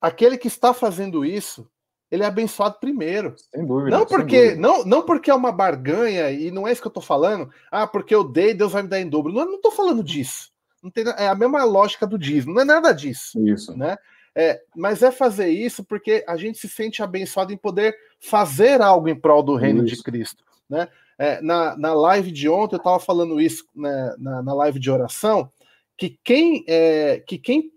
[0.00, 1.70] Aquele que está fazendo isso,
[2.14, 3.34] ele é abençoado primeiro.
[3.52, 3.98] Sem dúvida.
[3.98, 4.60] Não porque, dúvida.
[4.60, 7.50] Não, não porque é uma barganha, e não é isso que eu estou falando.
[7.72, 9.32] Ah, porque eu dei, Deus vai me dar em dobro.
[9.32, 10.52] Não, não estou falando disso.
[10.80, 13.44] Não tem, é a mesma lógica do dízimo, não é nada disso.
[13.44, 13.76] Isso.
[13.76, 13.96] Né?
[14.32, 19.08] É, mas é fazer isso porque a gente se sente abençoado em poder fazer algo
[19.08, 19.96] em prol do reino isso.
[19.96, 20.44] de Cristo.
[20.70, 20.88] Né?
[21.18, 24.90] É, na, na live de ontem, eu estava falando isso né, na, na live de
[24.90, 25.50] oração,
[25.96, 27.72] que quem, é, que quem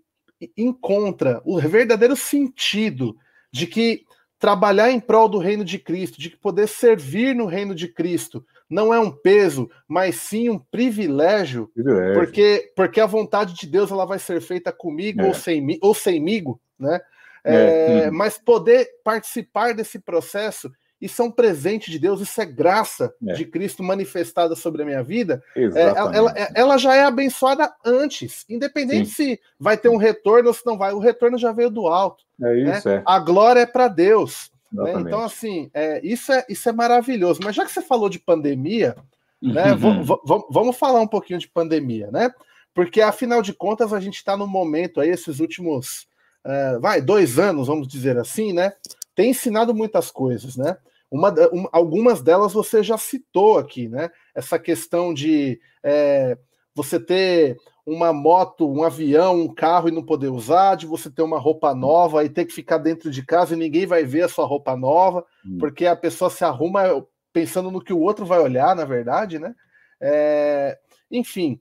[0.56, 3.16] encontra o verdadeiro sentido
[3.52, 4.04] de que
[4.38, 8.92] trabalhar em prol do reino de Cristo, de poder servir no reino de Cristo, não
[8.92, 12.14] é um peso, mas sim um privilégio, privilégio.
[12.14, 15.26] porque porque a vontade de Deus ela vai ser feita comigo é.
[15.26, 17.00] ou sem ou semigo, né?
[17.44, 18.04] É.
[18.04, 18.16] É, uhum.
[18.16, 20.70] Mas poder participar desse processo
[21.00, 23.32] isso é um presente de Deus, isso é graça é.
[23.32, 25.42] de Cristo manifestada sobre a minha vida.
[25.54, 29.14] É, ela, ela, ela, já é abençoada antes, independente Sim.
[29.14, 30.92] se vai ter um retorno ou se não vai.
[30.92, 32.24] O retorno já veio do alto.
[32.42, 32.78] É né?
[32.78, 33.02] isso, né?
[33.06, 34.50] A glória é para Deus.
[34.72, 34.92] Né?
[35.00, 37.40] Então, assim, é, isso, é, isso é maravilhoso.
[37.42, 38.96] Mas já que você falou de pandemia,
[39.40, 40.04] né, uhum.
[40.50, 42.32] vamos falar um pouquinho de pandemia, né?
[42.74, 46.06] Porque, afinal de contas, a gente está no momento aí, esses últimos,
[46.44, 48.72] uh, vai, dois anos, vamos dizer assim, né?
[49.14, 50.76] Tem ensinado muitas coisas, né?
[51.10, 54.10] Uma, uma, algumas delas você já citou aqui, né?
[54.34, 56.36] Essa questão de é,
[56.74, 57.56] você ter
[57.86, 61.74] uma moto, um avião, um carro e não poder usar, de você ter uma roupa
[61.74, 64.76] nova e ter que ficar dentro de casa e ninguém vai ver a sua roupa
[64.76, 65.56] nova, hum.
[65.58, 69.54] porque a pessoa se arruma pensando no que o outro vai olhar, na verdade, né?
[70.00, 70.78] É,
[71.10, 71.58] enfim,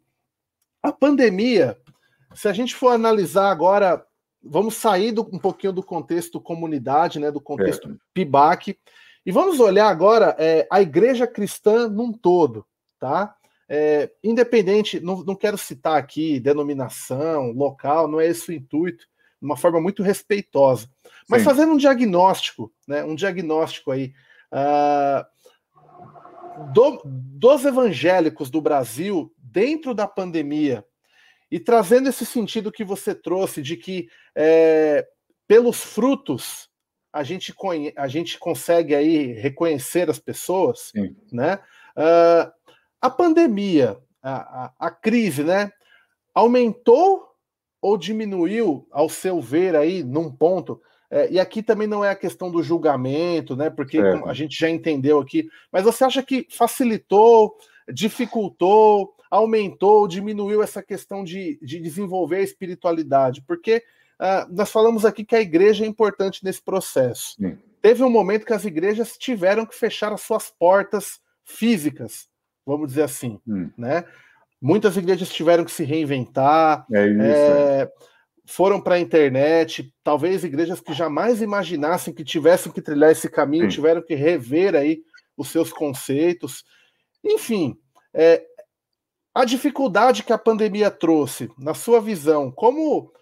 [0.83, 1.77] a pandemia,
[2.35, 4.05] se a gente for analisar agora,
[4.43, 7.31] vamos sair do, um pouquinho do contexto comunidade, né?
[7.31, 7.95] Do contexto é.
[8.13, 8.77] PIBAC,
[9.28, 12.65] e vamos olhar agora é, a igreja cristã num todo,
[12.97, 13.36] tá?
[13.67, 19.45] É, independente, não, não quero citar aqui denominação, local, não é esse o intuito, de
[19.45, 20.89] uma forma muito respeitosa.
[21.28, 21.45] Mas Sim.
[21.49, 24.13] fazendo um diagnóstico, né, um diagnóstico aí
[24.49, 25.25] uh,
[26.71, 30.86] do, dos evangélicos do Brasil dentro da pandemia
[31.51, 35.05] e trazendo esse sentido que você trouxe de que é,
[35.45, 36.66] pelos frutos
[37.18, 41.15] a gente, conhe, a gente consegue aí reconhecer as pessoas, Sim.
[41.32, 41.59] né?
[41.97, 42.51] Uh,
[43.01, 45.72] a pandemia, a, a, a crise, né?
[46.34, 47.28] Aumentou
[47.82, 50.80] ou diminuiu, ao seu ver aí, num ponto?
[51.09, 53.70] É, e aqui também não é a questão do julgamento, né?
[53.70, 54.22] Porque é.
[54.26, 55.47] a gente já entendeu aqui.
[55.72, 57.55] Mas você acha que facilitou,
[57.91, 63.41] dificultou, aumentou, diminuiu essa questão de, de desenvolver a espiritualidade?
[63.41, 63.84] Porque
[64.22, 67.36] uh, nós falamos aqui que a igreja é importante nesse processo.
[67.39, 67.57] Sim.
[67.82, 72.28] Teve um momento que as igrejas tiveram que fechar as suas portas físicas
[72.68, 73.70] vamos dizer assim, hum.
[73.78, 74.03] né?
[74.61, 77.91] Muitas igrejas tiveram que se reinventar, é isso, é, é.
[78.45, 83.65] foram para a internet, talvez igrejas que jamais imaginassem que tivessem que trilhar esse caminho,
[83.65, 83.76] Sim.
[83.76, 85.01] tiveram que rever aí
[85.38, 86.65] os seus conceitos.
[87.24, 87.78] Enfim,
[88.13, 88.43] é,
[89.34, 93.13] a dificuldade que a pandemia trouxe, na sua visão, como,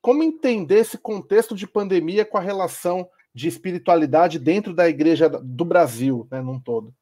[0.00, 5.64] como entender esse contexto de pandemia com a relação de espiritualidade dentro da igreja do
[5.64, 6.92] Brasil, né, num todo?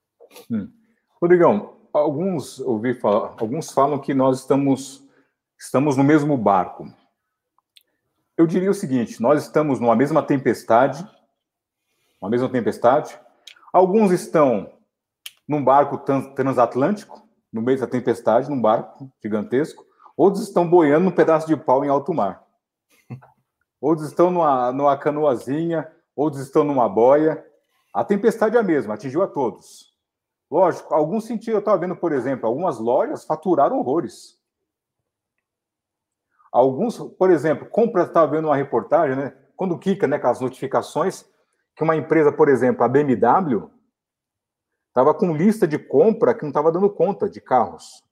[0.50, 0.70] Hum.
[1.20, 5.04] Rodrigão, alguns ouvi falar, alguns falam que nós estamos
[5.58, 6.92] estamos no mesmo barco.
[8.36, 11.06] Eu diria o seguinte: nós estamos numa mesma tempestade,
[12.20, 13.18] uma mesma tempestade.
[13.72, 14.72] Alguns estão
[15.46, 15.98] num barco
[16.34, 19.84] transatlântico, no meio da tempestade, num barco gigantesco.
[20.16, 22.47] Outros estão boiando num pedaço de pau em alto mar.
[23.80, 27.44] Outros estão numa, numa canoazinha, outros estão numa boia.
[27.94, 29.94] A tempestade é a mesma, atingiu a todos.
[30.50, 34.38] Lógico, alguns sentido, eu estava vendo, por exemplo, algumas lojas faturaram horrores.
[36.50, 39.36] Alguns, por exemplo, compra, estava vendo uma reportagem, né?
[39.54, 41.24] Quando clica, né, com as notificações,
[41.76, 43.70] que uma empresa, por exemplo, a BMW,
[44.88, 48.02] estava com lista de compra que não estava dando conta de carros.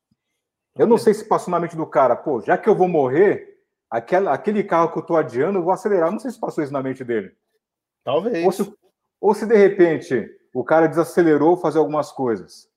[0.76, 3.55] Eu não sei se passou na mente do cara, pô, já que eu vou morrer,
[3.97, 6.11] aquela, aquele carro que eu tô adiando, eu vou acelerar.
[6.12, 7.34] Não sei se passou isso na mente dele.
[8.05, 8.44] Talvez.
[8.44, 8.74] Ou se,
[9.20, 12.68] ou se de repente o cara desacelerou fazer algumas coisas.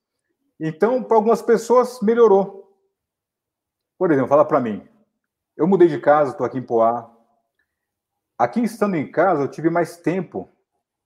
[0.59, 2.73] Então, para algumas pessoas, melhorou.
[3.97, 4.87] Por exemplo, fala para mim.
[5.55, 7.09] Eu mudei de casa, estou aqui em Poá.
[8.37, 10.49] Aqui estando em casa, eu tive mais tempo,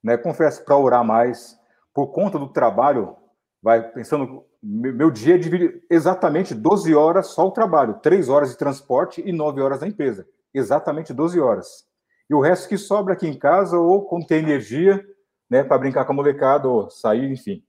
[0.04, 0.16] né?
[0.16, 1.60] Confesso, para orar mais.
[1.92, 3.16] Por conta do trabalho,
[3.62, 8.58] vai pensando, meu dia é divide exatamente 12 horas só o trabalho, 3 horas de
[8.58, 10.26] transporte e 9 horas na empresa.
[10.54, 11.86] Exatamente 12 horas.
[12.30, 15.06] E o resto que sobra aqui em casa, ou quando tem energia,
[15.50, 17.62] né, para brincar com a molecada, ou sair, enfim.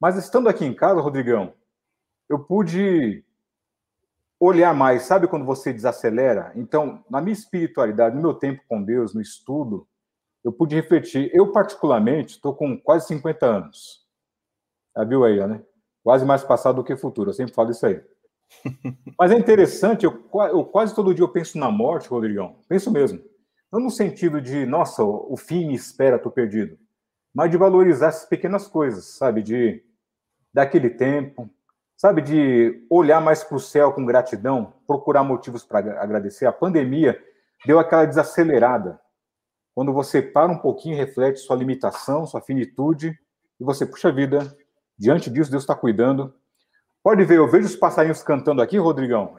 [0.00, 1.52] Mas estando aqui em casa, Rodrigão,
[2.30, 3.22] eu pude
[4.40, 6.50] olhar mais, sabe quando você desacelera?
[6.56, 9.86] Então, na minha espiritualidade, no meu tempo com Deus, no estudo,
[10.42, 11.30] eu pude refletir.
[11.34, 14.06] Eu, particularmente, estou com quase 50 anos.
[14.96, 15.62] Já viu aí, né?
[16.06, 18.00] Quase mais passado do que futuro, eu sempre falo isso aí.
[19.18, 22.60] Mas é interessante, eu, eu quase todo dia eu penso na morte, Rodrigão.
[22.68, 23.20] Penso mesmo.
[23.72, 26.78] Não no sentido de, nossa, o fim me espera, estou perdido.
[27.34, 29.42] Mas de valorizar essas pequenas coisas, sabe?
[29.42, 29.82] De
[30.54, 31.50] daquele tempo,
[31.96, 36.46] sabe, de olhar mais para o céu com gratidão, procurar motivos para agradecer.
[36.46, 37.20] A pandemia
[37.66, 39.00] deu aquela desacelerada.
[39.74, 43.18] Quando você para um pouquinho, reflete sua limitação, sua finitude,
[43.58, 44.56] e você, puxa vida,
[44.98, 46.34] diante disso, Deus está cuidando.
[47.02, 49.38] Pode ver, eu vejo os passarinhos cantando aqui, Rodrigão.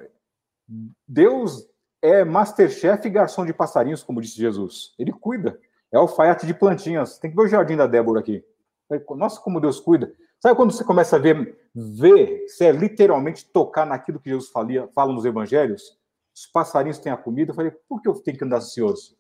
[1.08, 1.68] Deus
[2.02, 4.94] é masterchef e garçom de passarinhos, como disse Jesus.
[4.98, 5.60] Ele cuida.
[5.92, 7.18] É alfaiate de plantinhas.
[7.18, 8.44] Tem que ver o jardim da Débora aqui.
[9.16, 10.14] Nossa, como Deus cuida.
[10.40, 14.88] Sabe quando você começa a ver, ver, se é literalmente tocar naquilo que Jesus falia,
[14.90, 15.98] fala nos evangelhos?
[16.36, 17.52] Os passarinhos têm a comida.
[17.52, 19.18] Eu falei, por que eu tenho que andar ansioso?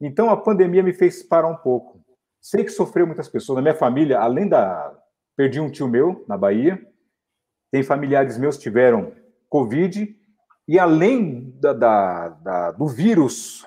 [0.00, 2.02] Então a pandemia me fez parar um pouco.
[2.40, 3.56] Sei que sofreu muitas pessoas.
[3.56, 4.98] Na minha família, além da.
[5.42, 6.80] Perdi um tio meu na Bahia.
[7.68, 9.12] Tem familiares meus que tiveram
[9.48, 10.16] Covid.
[10.68, 13.66] E além da, da, da do vírus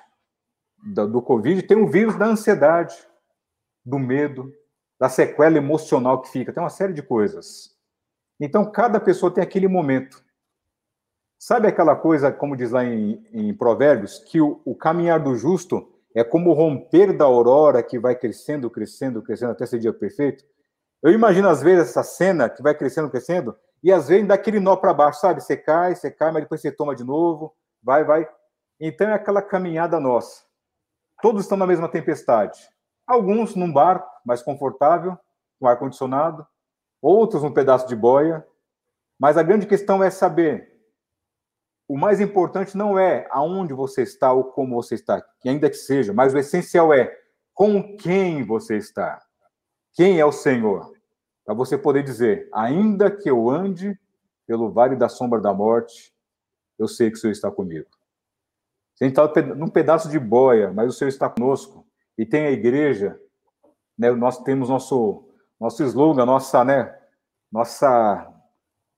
[0.82, 2.96] do, do Covid, tem o vírus da ansiedade,
[3.84, 4.54] do medo,
[4.98, 7.76] da sequela emocional que fica, tem uma série de coisas.
[8.40, 10.24] Então, cada pessoa tem aquele momento.
[11.38, 15.92] Sabe aquela coisa, como diz lá em, em Provérbios, que o, o, caminhar do justo
[16.16, 20.55] é como o romper da aurora que vai crescendo, crescendo, crescendo até ser dia perfeito?
[21.06, 24.60] Eu imagino, às vezes, essa cena que vai crescendo, crescendo, e às vezes dá aquele
[24.60, 25.40] nó para baixo, sabe?
[25.40, 28.28] Você cai, você cai, mas depois você toma de novo, vai, vai.
[28.80, 30.44] Então é aquela caminhada nossa.
[31.22, 32.60] Todos estão na mesma tempestade.
[33.06, 35.16] Alguns num barco mais confortável,
[35.60, 36.44] com ar-condicionado,
[37.00, 38.44] outros num pedaço de boia.
[39.20, 40.76] Mas a grande questão é saber.
[41.88, 45.78] O mais importante não é aonde você está ou como você está, que ainda que
[45.78, 47.16] seja, mas o essencial é
[47.54, 49.22] com quem você está.
[49.94, 50.95] Quem é o Senhor?
[51.46, 53.98] Para você poder dizer, ainda que eu ande
[54.48, 56.14] pelo vale da sombra da morte,
[56.78, 57.88] eu sei que o Senhor está comigo.
[58.96, 61.86] Você está num pedaço de boia, mas o Senhor está conosco
[62.18, 63.20] e tem a igreja,
[63.98, 65.24] né, nós temos nosso
[65.60, 66.98] nosso slogan, nossa, né,
[67.52, 68.32] nossa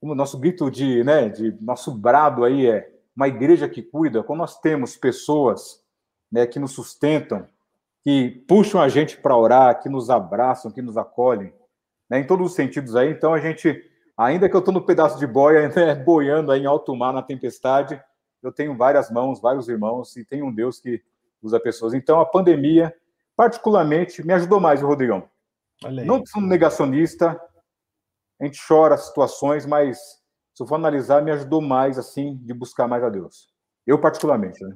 [0.01, 4.23] o nosso grito de, né, de nosso brado aí é uma igreja que cuida.
[4.23, 5.83] Quando nós temos pessoas,
[6.31, 7.47] né, que nos sustentam,
[8.03, 11.51] que puxam a gente para orar, que nos abraçam, que nos acolhem,
[12.09, 13.11] né, em todos os sentidos aí.
[13.11, 13.83] Então a gente,
[14.17, 17.21] ainda que eu estou no pedaço de boia, né, boiando aí em alto mar na
[17.21, 18.01] tempestade,
[18.41, 21.01] eu tenho várias mãos, vários irmãos e tenho um Deus que
[21.41, 21.93] usa pessoas.
[21.93, 22.93] Então a pandemia
[23.37, 25.29] particularmente, me ajudou mais, o Rodrigão.
[26.03, 27.39] Não sou negacionista,
[28.41, 29.99] a gente chora situações, mas
[30.55, 33.47] se eu for analisar, me ajudou mais, assim, de buscar mais a Deus.
[33.85, 34.73] Eu, particularmente, né?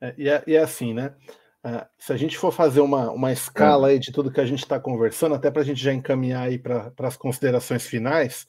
[0.00, 1.16] É, e, é, e, é, assim, né?
[1.64, 3.92] Uh, se a gente for fazer uma, uma escala é.
[3.92, 6.58] aí de tudo que a gente está conversando, até para a gente já encaminhar aí
[6.58, 8.46] para as considerações finais,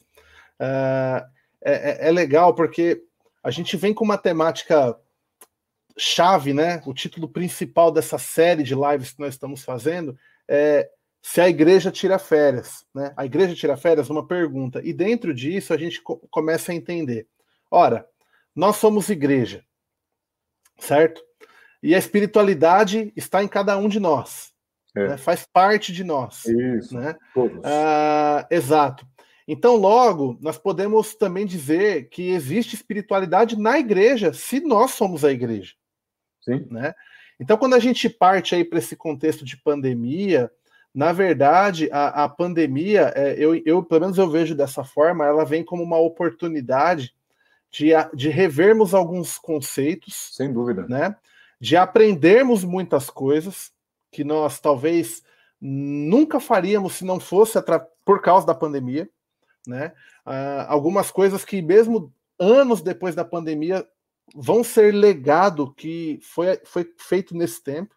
[0.60, 1.24] uh,
[1.64, 3.02] é, é legal porque
[3.42, 4.94] a gente vem com uma temática
[5.96, 6.82] chave, né?
[6.84, 10.90] O título principal dessa série de lives que nós estamos fazendo é
[11.22, 13.12] se a igreja tira férias, né?
[13.16, 14.10] A igreja tira férias?
[14.10, 14.80] Uma pergunta.
[14.84, 17.26] E dentro disso a gente co começa a entender.
[17.70, 18.06] Ora,
[18.54, 19.64] nós somos igreja,
[20.78, 21.25] certo?
[21.86, 24.50] E a espiritualidade está em cada um de nós.
[24.92, 25.10] É.
[25.10, 25.16] Né?
[25.16, 26.44] Faz parte de nós.
[26.44, 26.96] Isso.
[26.96, 27.14] Né?
[27.62, 29.06] Ah, exato.
[29.46, 35.30] Então, logo, nós podemos também dizer que existe espiritualidade na igreja, se nós somos a
[35.30, 35.74] igreja.
[36.40, 36.66] Sim.
[36.72, 36.92] Né?
[37.38, 40.50] Então, quando a gente parte aí para esse contexto de pandemia,
[40.92, 45.44] na verdade, a, a pandemia, é, eu, eu, pelo menos eu vejo dessa forma, ela
[45.44, 47.14] vem como uma oportunidade
[47.70, 50.32] de, de revermos alguns conceitos.
[50.32, 50.84] Sem dúvida.
[50.88, 51.14] Né?
[51.60, 53.72] De aprendermos muitas coisas
[54.10, 55.22] que nós talvez
[55.60, 57.58] nunca faríamos se não fosse
[58.04, 59.08] por causa da pandemia.
[59.66, 59.92] né?
[60.26, 63.86] Uh, algumas coisas que mesmo anos depois da pandemia
[64.34, 67.94] vão ser legado que foi, foi feito nesse tempo,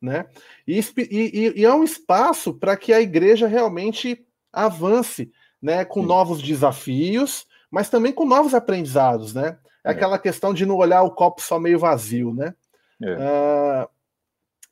[0.00, 0.26] né?
[0.66, 5.30] E, e, e é um espaço para que a igreja realmente avance,
[5.60, 5.84] né?
[5.84, 6.06] Com Sim.
[6.06, 9.58] novos desafios, mas também com novos aprendizados, né?
[9.84, 12.54] É, é, aquela questão de não olhar o copo só meio vazio, né?
[13.02, 13.14] É.
[13.14, 13.88] Uh,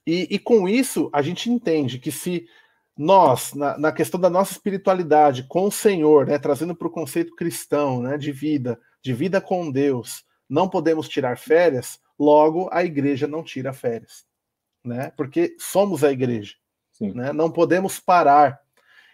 [0.07, 2.47] e, e, com isso a gente entende que se
[2.97, 7.37] nós, na, na questão da nossa espiritualidade com o Senhor, né, trazendo para o conceito
[7.37, 13.27] cristão, né, de vida, de vida com Deus, não podemos tirar férias, logo a igreja
[13.29, 14.25] não tira férias,
[14.85, 15.13] né?
[15.17, 16.55] Porque somos a igreja,
[17.01, 17.33] né?
[17.33, 18.61] Não podemos parar.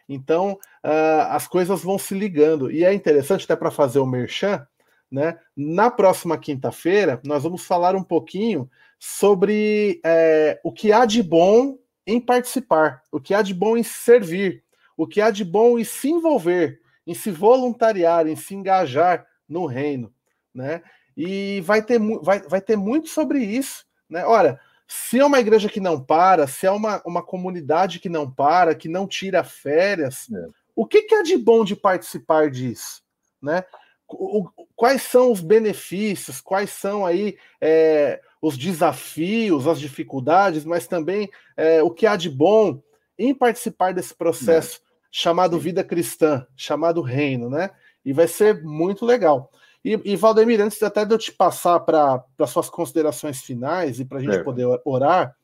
[0.08, 0.52] Então
[0.84, 4.66] uh, as coisas vão se ligando e é interessante até para fazer o merchan,
[5.10, 5.38] né?
[5.56, 8.70] Na próxima quinta-feira nós vamos falar um pouquinho
[9.06, 13.82] sobre é, o que há de bom em participar, o que há de bom em
[13.82, 14.64] servir,
[14.96, 19.66] o que há de bom em se envolver, em se voluntariar, em se engajar no
[19.66, 20.10] reino,
[20.54, 20.82] né?
[21.14, 24.24] E vai ter, vai, vai ter muito sobre isso, né?
[24.24, 28.28] Olha, se é uma igreja que não para, se é uma, uma comunidade que não
[28.28, 30.46] para, que não tira férias, é.
[30.74, 33.02] o que, que é de bom de participar disso,
[33.40, 33.64] né?
[34.08, 41.30] O, quais são os benefícios, quais são aí é, os desafios, as dificuldades, mas também
[41.56, 42.78] é, o que há de bom
[43.18, 44.80] em participar desse processo é.
[45.10, 47.70] chamado vida cristã, chamado reino, né?
[48.04, 49.50] E vai ser muito legal.
[49.82, 54.18] E, e Valdemir, antes até de eu te passar para suas considerações finais e para
[54.18, 54.42] a gente é.
[54.42, 55.34] poder orar,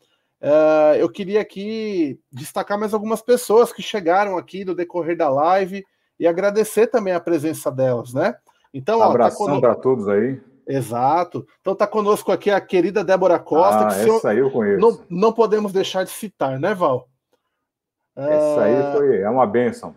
[0.42, 5.86] uh, eu queria aqui destacar mais algumas pessoas que chegaram aqui no decorrer da live
[6.18, 8.36] e agradecer também a presença delas, né?
[8.74, 10.38] Então, abração tá para todos aí.
[10.70, 11.46] Exato.
[11.60, 13.86] Então tá conosco aqui a querida Débora Costa.
[13.86, 14.80] Ah, que essa aí eu conheço.
[14.80, 17.08] Não, não podemos deixar de citar, né, Val?
[18.16, 18.92] Essa aí ah.
[18.92, 19.94] foi é uma benção.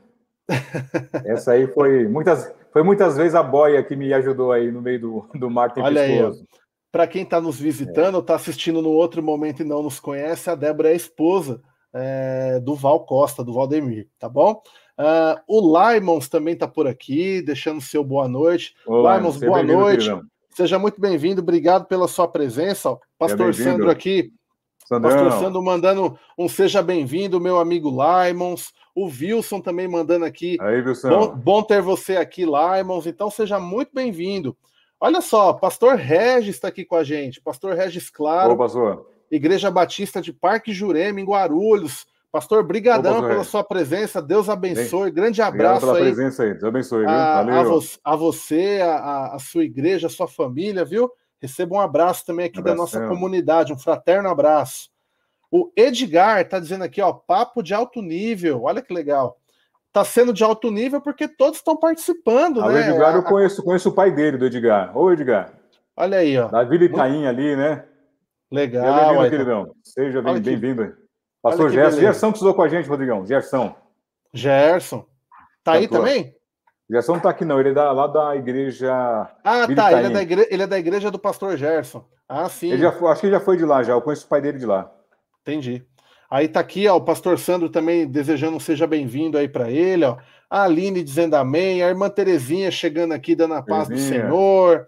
[1.26, 5.00] essa aí foi muitas foi muitas vezes a boia que me ajudou aí no meio
[5.00, 5.92] do, do mar tempestuoso.
[5.92, 6.48] Olha aí,
[6.92, 8.36] para quem está nos visitando, está é.
[8.36, 11.62] assistindo no outro momento e não nos conhece, a Débora é a esposa
[11.94, 14.62] é, do Val Costa, do Valdemir, tá bom?
[14.98, 18.76] Uh, o Laimons também está por aqui, deixando seu boa noite.
[18.88, 20.10] Laimons, boa noite.
[20.54, 22.96] Seja muito bem-vindo, obrigado pela sua presença.
[23.18, 24.32] Pastor Sandro aqui.
[24.86, 25.12] Sandrão.
[25.12, 28.72] Pastor Sandro mandando um seja bem-vindo, meu amigo Laimons.
[28.94, 30.58] O Wilson também mandando aqui.
[30.62, 31.10] Aí, Wilson.
[31.10, 33.08] Bom, bom ter você aqui, Laimons.
[33.08, 34.56] Então seja muito bem-vindo.
[35.00, 37.42] Olha só, Pastor Regis está aqui com a gente.
[37.42, 38.54] Pastor Regis Claro.
[38.54, 39.10] Ô, pastor.
[39.32, 42.06] Igreja Batista de Parque Jurema, em Guarulhos.
[42.34, 44.20] Pastor, brigadão Ô, pela sua presença.
[44.20, 45.12] Deus abençoe.
[45.12, 46.04] Bem, Grande abraço pela aí.
[46.06, 46.54] presença aí.
[46.54, 47.06] Deus abençoe.
[47.06, 51.12] A, a, vo a, você, a, a, sua igreja, a sua família, viu?
[51.40, 53.72] Receba um abraço também aqui da nossa comunidade.
[53.72, 54.90] Um fraterno abraço.
[55.52, 58.64] O Edgar está dizendo aqui, ó, papo de alto nível.
[58.64, 59.38] Olha que legal.
[59.90, 62.90] Está sendo de alto nível porque todos estão participando, ah, né?
[62.90, 64.98] O Edgar eu conheço, conheço o pai dele, do Edgar.
[64.98, 65.54] Ô, Edgar.
[65.96, 66.48] Olha aí, ó.
[66.48, 67.86] Davi Vila Itaim ali, né?
[68.52, 68.84] Legal.
[68.84, 69.76] Seja bem-vindo, queridão.
[69.84, 71.03] Seja bem-vindo.
[71.44, 72.00] Pastor Gerson.
[72.00, 73.26] Gerson que estudou com a gente, Rodrigão.
[73.26, 73.76] Gerson.
[74.34, 75.06] Gerson.
[75.62, 76.34] Tá aí também?
[76.90, 77.60] Gerson não tá aqui, não.
[77.60, 78.94] Ele é da, lá da igreja.
[79.44, 79.92] Ah, Vila tá.
[79.92, 82.06] Ele é, da igreja, ele é da igreja do pastor Gerson.
[82.30, 82.72] Ah, sim.
[82.72, 83.92] Ele já, acho que ele já foi de lá já.
[83.92, 84.90] Eu conheço o pai dele de lá.
[85.42, 85.86] Entendi.
[86.32, 90.06] Aí tá aqui, ó, o pastor Sandro também desejando um seja bem-vindo aí para ele,
[90.06, 90.18] ó.
[90.50, 94.22] A Aline dizendo amém, a irmã Terezinha chegando aqui dando a paz Terezinha.
[94.22, 94.88] do Senhor.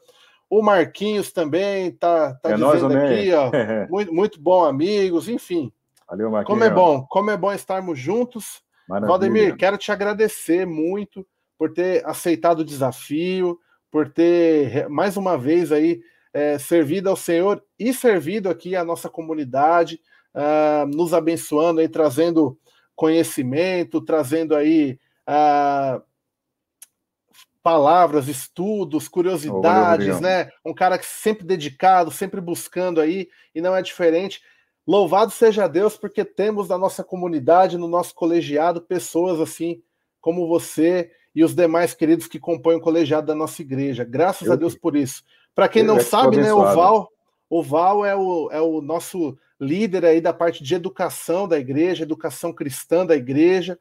[0.49, 3.51] O Marquinhos também tá, tá é dizendo nós, aqui, ó.
[3.91, 5.71] muito, muito bom, amigos, enfim.
[6.07, 6.59] Valeu, Marquinhos.
[6.59, 8.61] Como é bom, como é bom estarmos juntos.
[8.87, 9.09] Maravilha.
[9.09, 11.25] Valdemir, quero te agradecer muito
[11.57, 16.01] por ter aceitado o desafio, por ter mais uma vez aí
[16.33, 19.99] é, servido ao Senhor e servido aqui à nossa comunidade
[20.35, 22.59] uh, nos abençoando e trazendo
[22.93, 26.03] conhecimento, trazendo aí uh,
[27.63, 30.49] palavras, estudos, curiosidades, oh, né?
[30.63, 34.41] Um cara que sempre dedicado, sempre buscando aí, e não é diferente.
[34.87, 39.81] Louvado seja Deus, porque temos na nossa comunidade, no nosso colegiado, pessoas assim
[40.21, 44.03] como você e os demais queridos que compõem o colegiado da nossa igreja.
[44.03, 45.23] Graças Eu, a Deus por isso.
[45.53, 47.09] Para quem não sabe, né, o Val,
[47.49, 52.03] o Val é o, é o nosso líder aí da parte de educação da igreja,
[52.03, 53.79] educação cristã da igreja,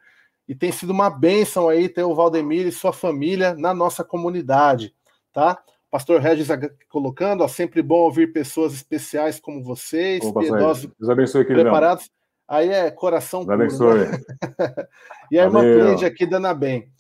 [0.49, 4.95] e tem sido uma bênção aí ter o Valdemir e sua família na nossa comunidade,
[5.33, 5.63] tá?
[5.95, 6.49] Pastor Regis
[6.89, 12.11] colocando, ó, sempre bom ouvir pessoas especiais como vocês, Opa, piedosos, Deus abençoe, preparados.
[12.49, 13.99] Aí é coração Deus puro.
[13.99, 14.11] Né?
[15.31, 16.91] e a irmã Cleide aqui dando bem.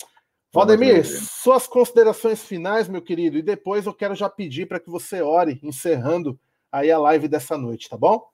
[0.52, 5.20] Valdemir, suas considerações finais, meu querido, e depois eu quero já pedir para que você
[5.20, 6.38] ore, encerrando
[6.70, 8.24] aí a live dessa noite, tá bom?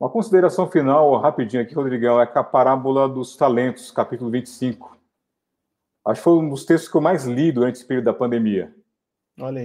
[0.00, 4.98] Uma consideração final, rapidinho aqui, Rodrigão, é a parábola dos talentos, capítulo 25.
[6.08, 8.74] acho que foi um dos textos que eu mais li durante esse período da pandemia.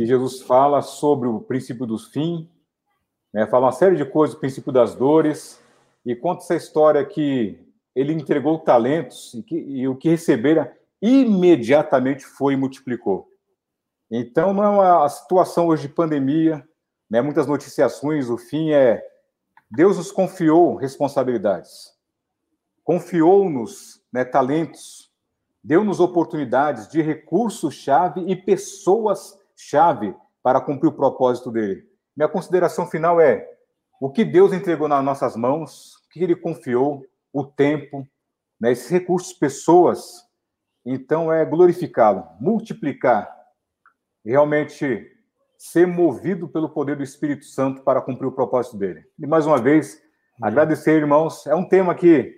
[0.02, 2.50] E Jesus fala sobre o princípio do fim,
[3.34, 5.62] né, fala uma série de coisas, o princípio das dores,
[6.06, 7.58] e conta essa história que
[7.96, 13.30] ele entregou talentos e, que, e o que recebera imediatamente foi e multiplicou.
[14.10, 16.68] Então, não é a situação hoje de pandemia,
[17.10, 19.02] né, muitas noticiações, o fim é
[19.70, 21.94] Deus nos confiou responsabilidades,
[22.84, 25.10] confiou-nos né, talentos,
[25.64, 28.36] deu-nos oportunidades de recursos-chave e
[29.62, 31.84] pessoas-chave para cumprir o propósito dele.
[32.16, 33.48] Minha consideração final é:
[34.00, 38.08] o que Deus entregou nas nossas mãos, o que ele confiou, o tempo,
[38.60, 40.28] né, esses recursos, pessoas,
[40.86, 43.32] então é glorificá-lo, multiplicar,
[44.26, 45.08] realmente
[45.58, 49.06] ser movido pelo poder do Espírito Santo para cumprir o propósito dele.
[49.20, 50.02] E mais uma vez,
[50.42, 51.46] agradecer, irmãos.
[51.46, 52.36] É um tema que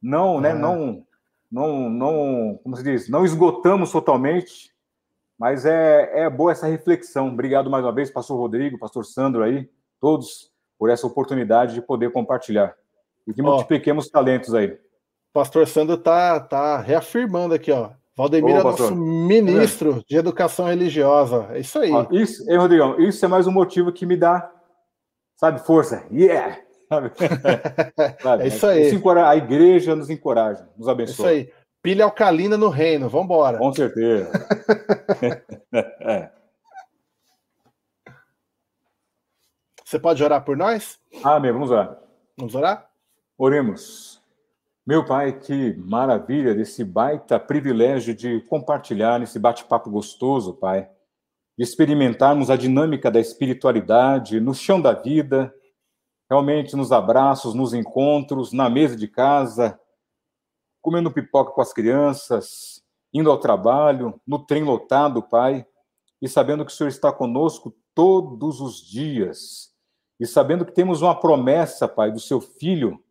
[0.00, 0.54] não, né, é.
[0.54, 1.06] não,
[1.50, 4.71] não, não, como se diz, não esgotamos totalmente,
[5.42, 7.26] mas é, é boa essa reflexão.
[7.26, 9.68] Obrigado mais uma vez, pastor Rodrigo, pastor Sandro aí,
[10.00, 12.76] todos, por essa oportunidade de poder compartilhar.
[13.26, 14.78] E que multipliquemos talentos aí.
[15.32, 17.90] Pastor Sandro tá, tá reafirmando aqui, ó.
[18.16, 20.02] Valdemir Ô, é nosso ministro é.
[20.06, 21.48] de educação religiosa.
[21.50, 21.90] É isso aí.
[21.90, 23.00] Ó, isso, hein, Rodrigão?
[23.00, 24.48] Isso é mais um motivo que me dá,
[25.34, 26.06] sabe, força.
[26.12, 26.56] Yeah!
[26.88, 27.10] Sabe?
[28.44, 28.92] é isso aí.
[29.26, 31.32] a igreja nos encoraja, nos abençoa.
[31.32, 31.61] É isso aí.
[31.82, 33.58] Pilha alcalina no reino, vamos embora.
[33.58, 34.30] Com certeza.
[36.00, 36.30] é.
[39.84, 41.00] Você pode orar por nós?
[41.24, 41.98] Amém, vamos orar.
[42.38, 42.88] Vamos orar?
[43.36, 44.22] Oremos.
[44.86, 50.88] Meu Pai, que maravilha desse baita privilégio de compartilhar nesse bate-papo gostoso, Pai,
[51.58, 55.52] de experimentarmos a dinâmica da espiritualidade no chão da vida,
[56.30, 59.78] realmente nos abraços, nos encontros, na mesa de casa,
[60.82, 62.82] comendo pipoca com as crianças,
[63.14, 65.64] indo ao trabalho, no trem lotado, Pai,
[66.20, 69.70] e sabendo que o Senhor está conosco todos os dias,
[70.18, 73.02] e sabendo que temos uma promessa, Pai, do Seu Filho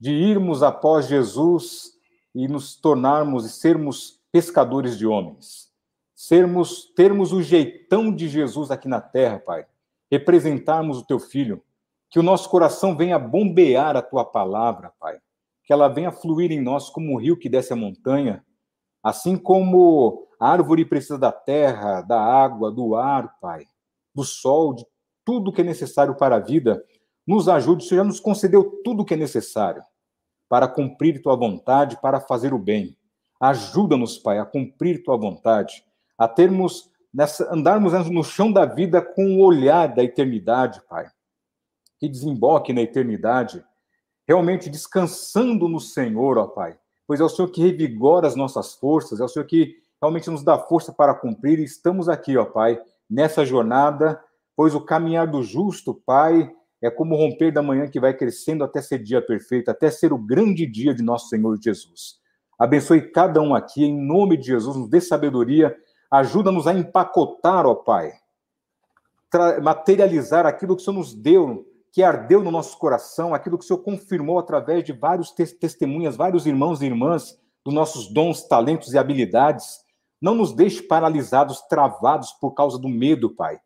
[0.00, 1.92] de irmos após Jesus
[2.34, 5.68] e nos tornarmos e sermos pescadores de homens.
[6.14, 9.66] Sermos, termos o jeitão de Jesus aqui na terra, Pai.
[10.10, 11.62] Representarmos o teu filho.
[12.08, 15.18] Que o nosso coração venha bombear a tua palavra, Pai.
[15.70, 18.44] Que ela venha fluir em nós como um rio que desce a montanha.
[19.00, 23.66] Assim como a árvore precisa da terra, da água, do ar, Pai,
[24.12, 24.84] do sol, de
[25.24, 26.84] tudo que é necessário para a vida,
[27.24, 29.80] nos ajude, o Senhor já nos concedeu tudo que é necessário
[30.48, 32.98] para cumprir tua vontade, para fazer o bem.
[33.40, 35.84] Ajuda-nos, Pai, a cumprir tua vontade,
[36.18, 41.08] a termos nessa, andarmos no chão da vida com o olhar da eternidade, Pai.
[42.00, 43.64] Que desemboque na eternidade,
[44.30, 46.78] realmente descansando no Senhor, ó Pai.
[47.04, 50.44] Pois é o Senhor que revigora as nossas forças, é o Senhor que realmente nos
[50.44, 54.22] dá força para cumprir, e estamos aqui, ó Pai, nessa jornada,
[54.54, 56.48] pois o caminhar do justo, Pai,
[56.80, 60.18] é como romper da manhã que vai crescendo até ser dia perfeito, até ser o
[60.18, 62.20] grande dia de nosso Senhor Jesus.
[62.56, 65.76] Abençoe cada um aqui, em nome de Jesus, nos dê sabedoria,
[66.08, 68.12] ajuda-nos a empacotar, ó Pai,
[69.60, 73.66] materializar aquilo que o Senhor nos deu, que ardeu no nosso coração, aquilo que o
[73.66, 78.92] Senhor confirmou através de vários te testemunhas, vários irmãos e irmãs, dos nossos dons, talentos
[78.94, 79.80] e habilidades.
[80.20, 83.60] Não nos deixe paralisados, travados por causa do medo, Pai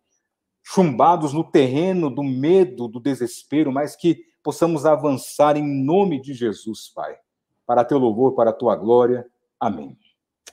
[0.65, 6.91] chumbados no terreno do medo, do desespero, mas que possamos avançar em nome de Jesus,
[6.95, 7.15] Pai,
[7.67, 9.27] para teu louvor, para a tua glória.
[9.61, 9.97] Amém.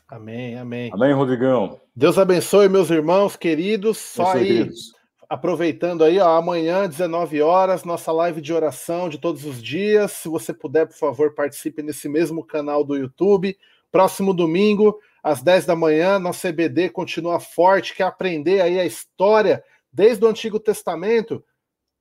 [0.10, 0.92] Amém, amém.
[0.94, 1.80] Amém, Rodrigão.
[1.96, 3.98] Deus abençoe, meus irmãos queridos.
[3.98, 4.94] Só aí, queridos.
[5.32, 10.12] Aproveitando aí, ó, amanhã, 19 horas, nossa live de oração de todos os dias.
[10.12, 13.58] Se você puder, por favor, participe nesse mesmo canal do YouTube.
[13.90, 19.64] Próximo domingo, às 10 da manhã, nosso EBD continua forte, quer aprender aí a história
[19.90, 21.42] desde o Antigo Testamento,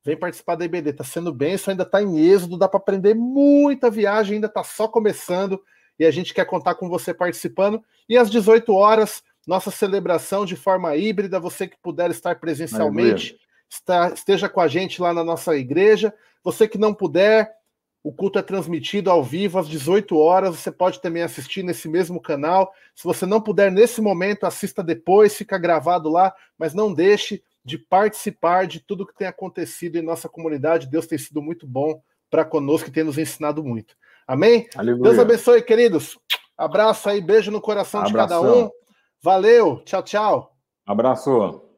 [0.04, 0.90] vem participar da IBD.
[0.90, 4.88] Está sendo isso ainda está em êxodo, dá para aprender muita viagem, ainda está só
[4.88, 5.62] começando
[5.96, 7.80] e a gente quer contar com você participando.
[8.08, 11.40] E às 18 horas, nossa celebração de forma híbrida.
[11.40, 13.36] Você que puder estar presencialmente,
[13.68, 16.14] está, esteja com a gente lá na nossa igreja.
[16.44, 17.50] Você que não puder,
[18.00, 20.54] o culto é transmitido ao vivo às 18 horas.
[20.54, 22.72] Você pode também assistir nesse mesmo canal.
[22.94, 27.76] Se você não puder nesse momento, assista depois, fica gravado lá, mas não deixe de
[27.76, 30.86] participar de tudo que tem acontecido em nossa comunidade.
[30.86, 33.96] Deus tem sido muito bom para conosco e tem nos ensinado muito.
[34.28, 34.68] Amém?
[34.76, 35.02] Aleluia.
[35.02, 36.16] Deus abençoe, queridos.
[36.56, 38.12] Abraço aí, beijo no coração Abração.
[38.12, 38.70] de cada um.
[39.22, 40.56] Valeu, tchau, tchau.
[40.86, 41.69] Abraço.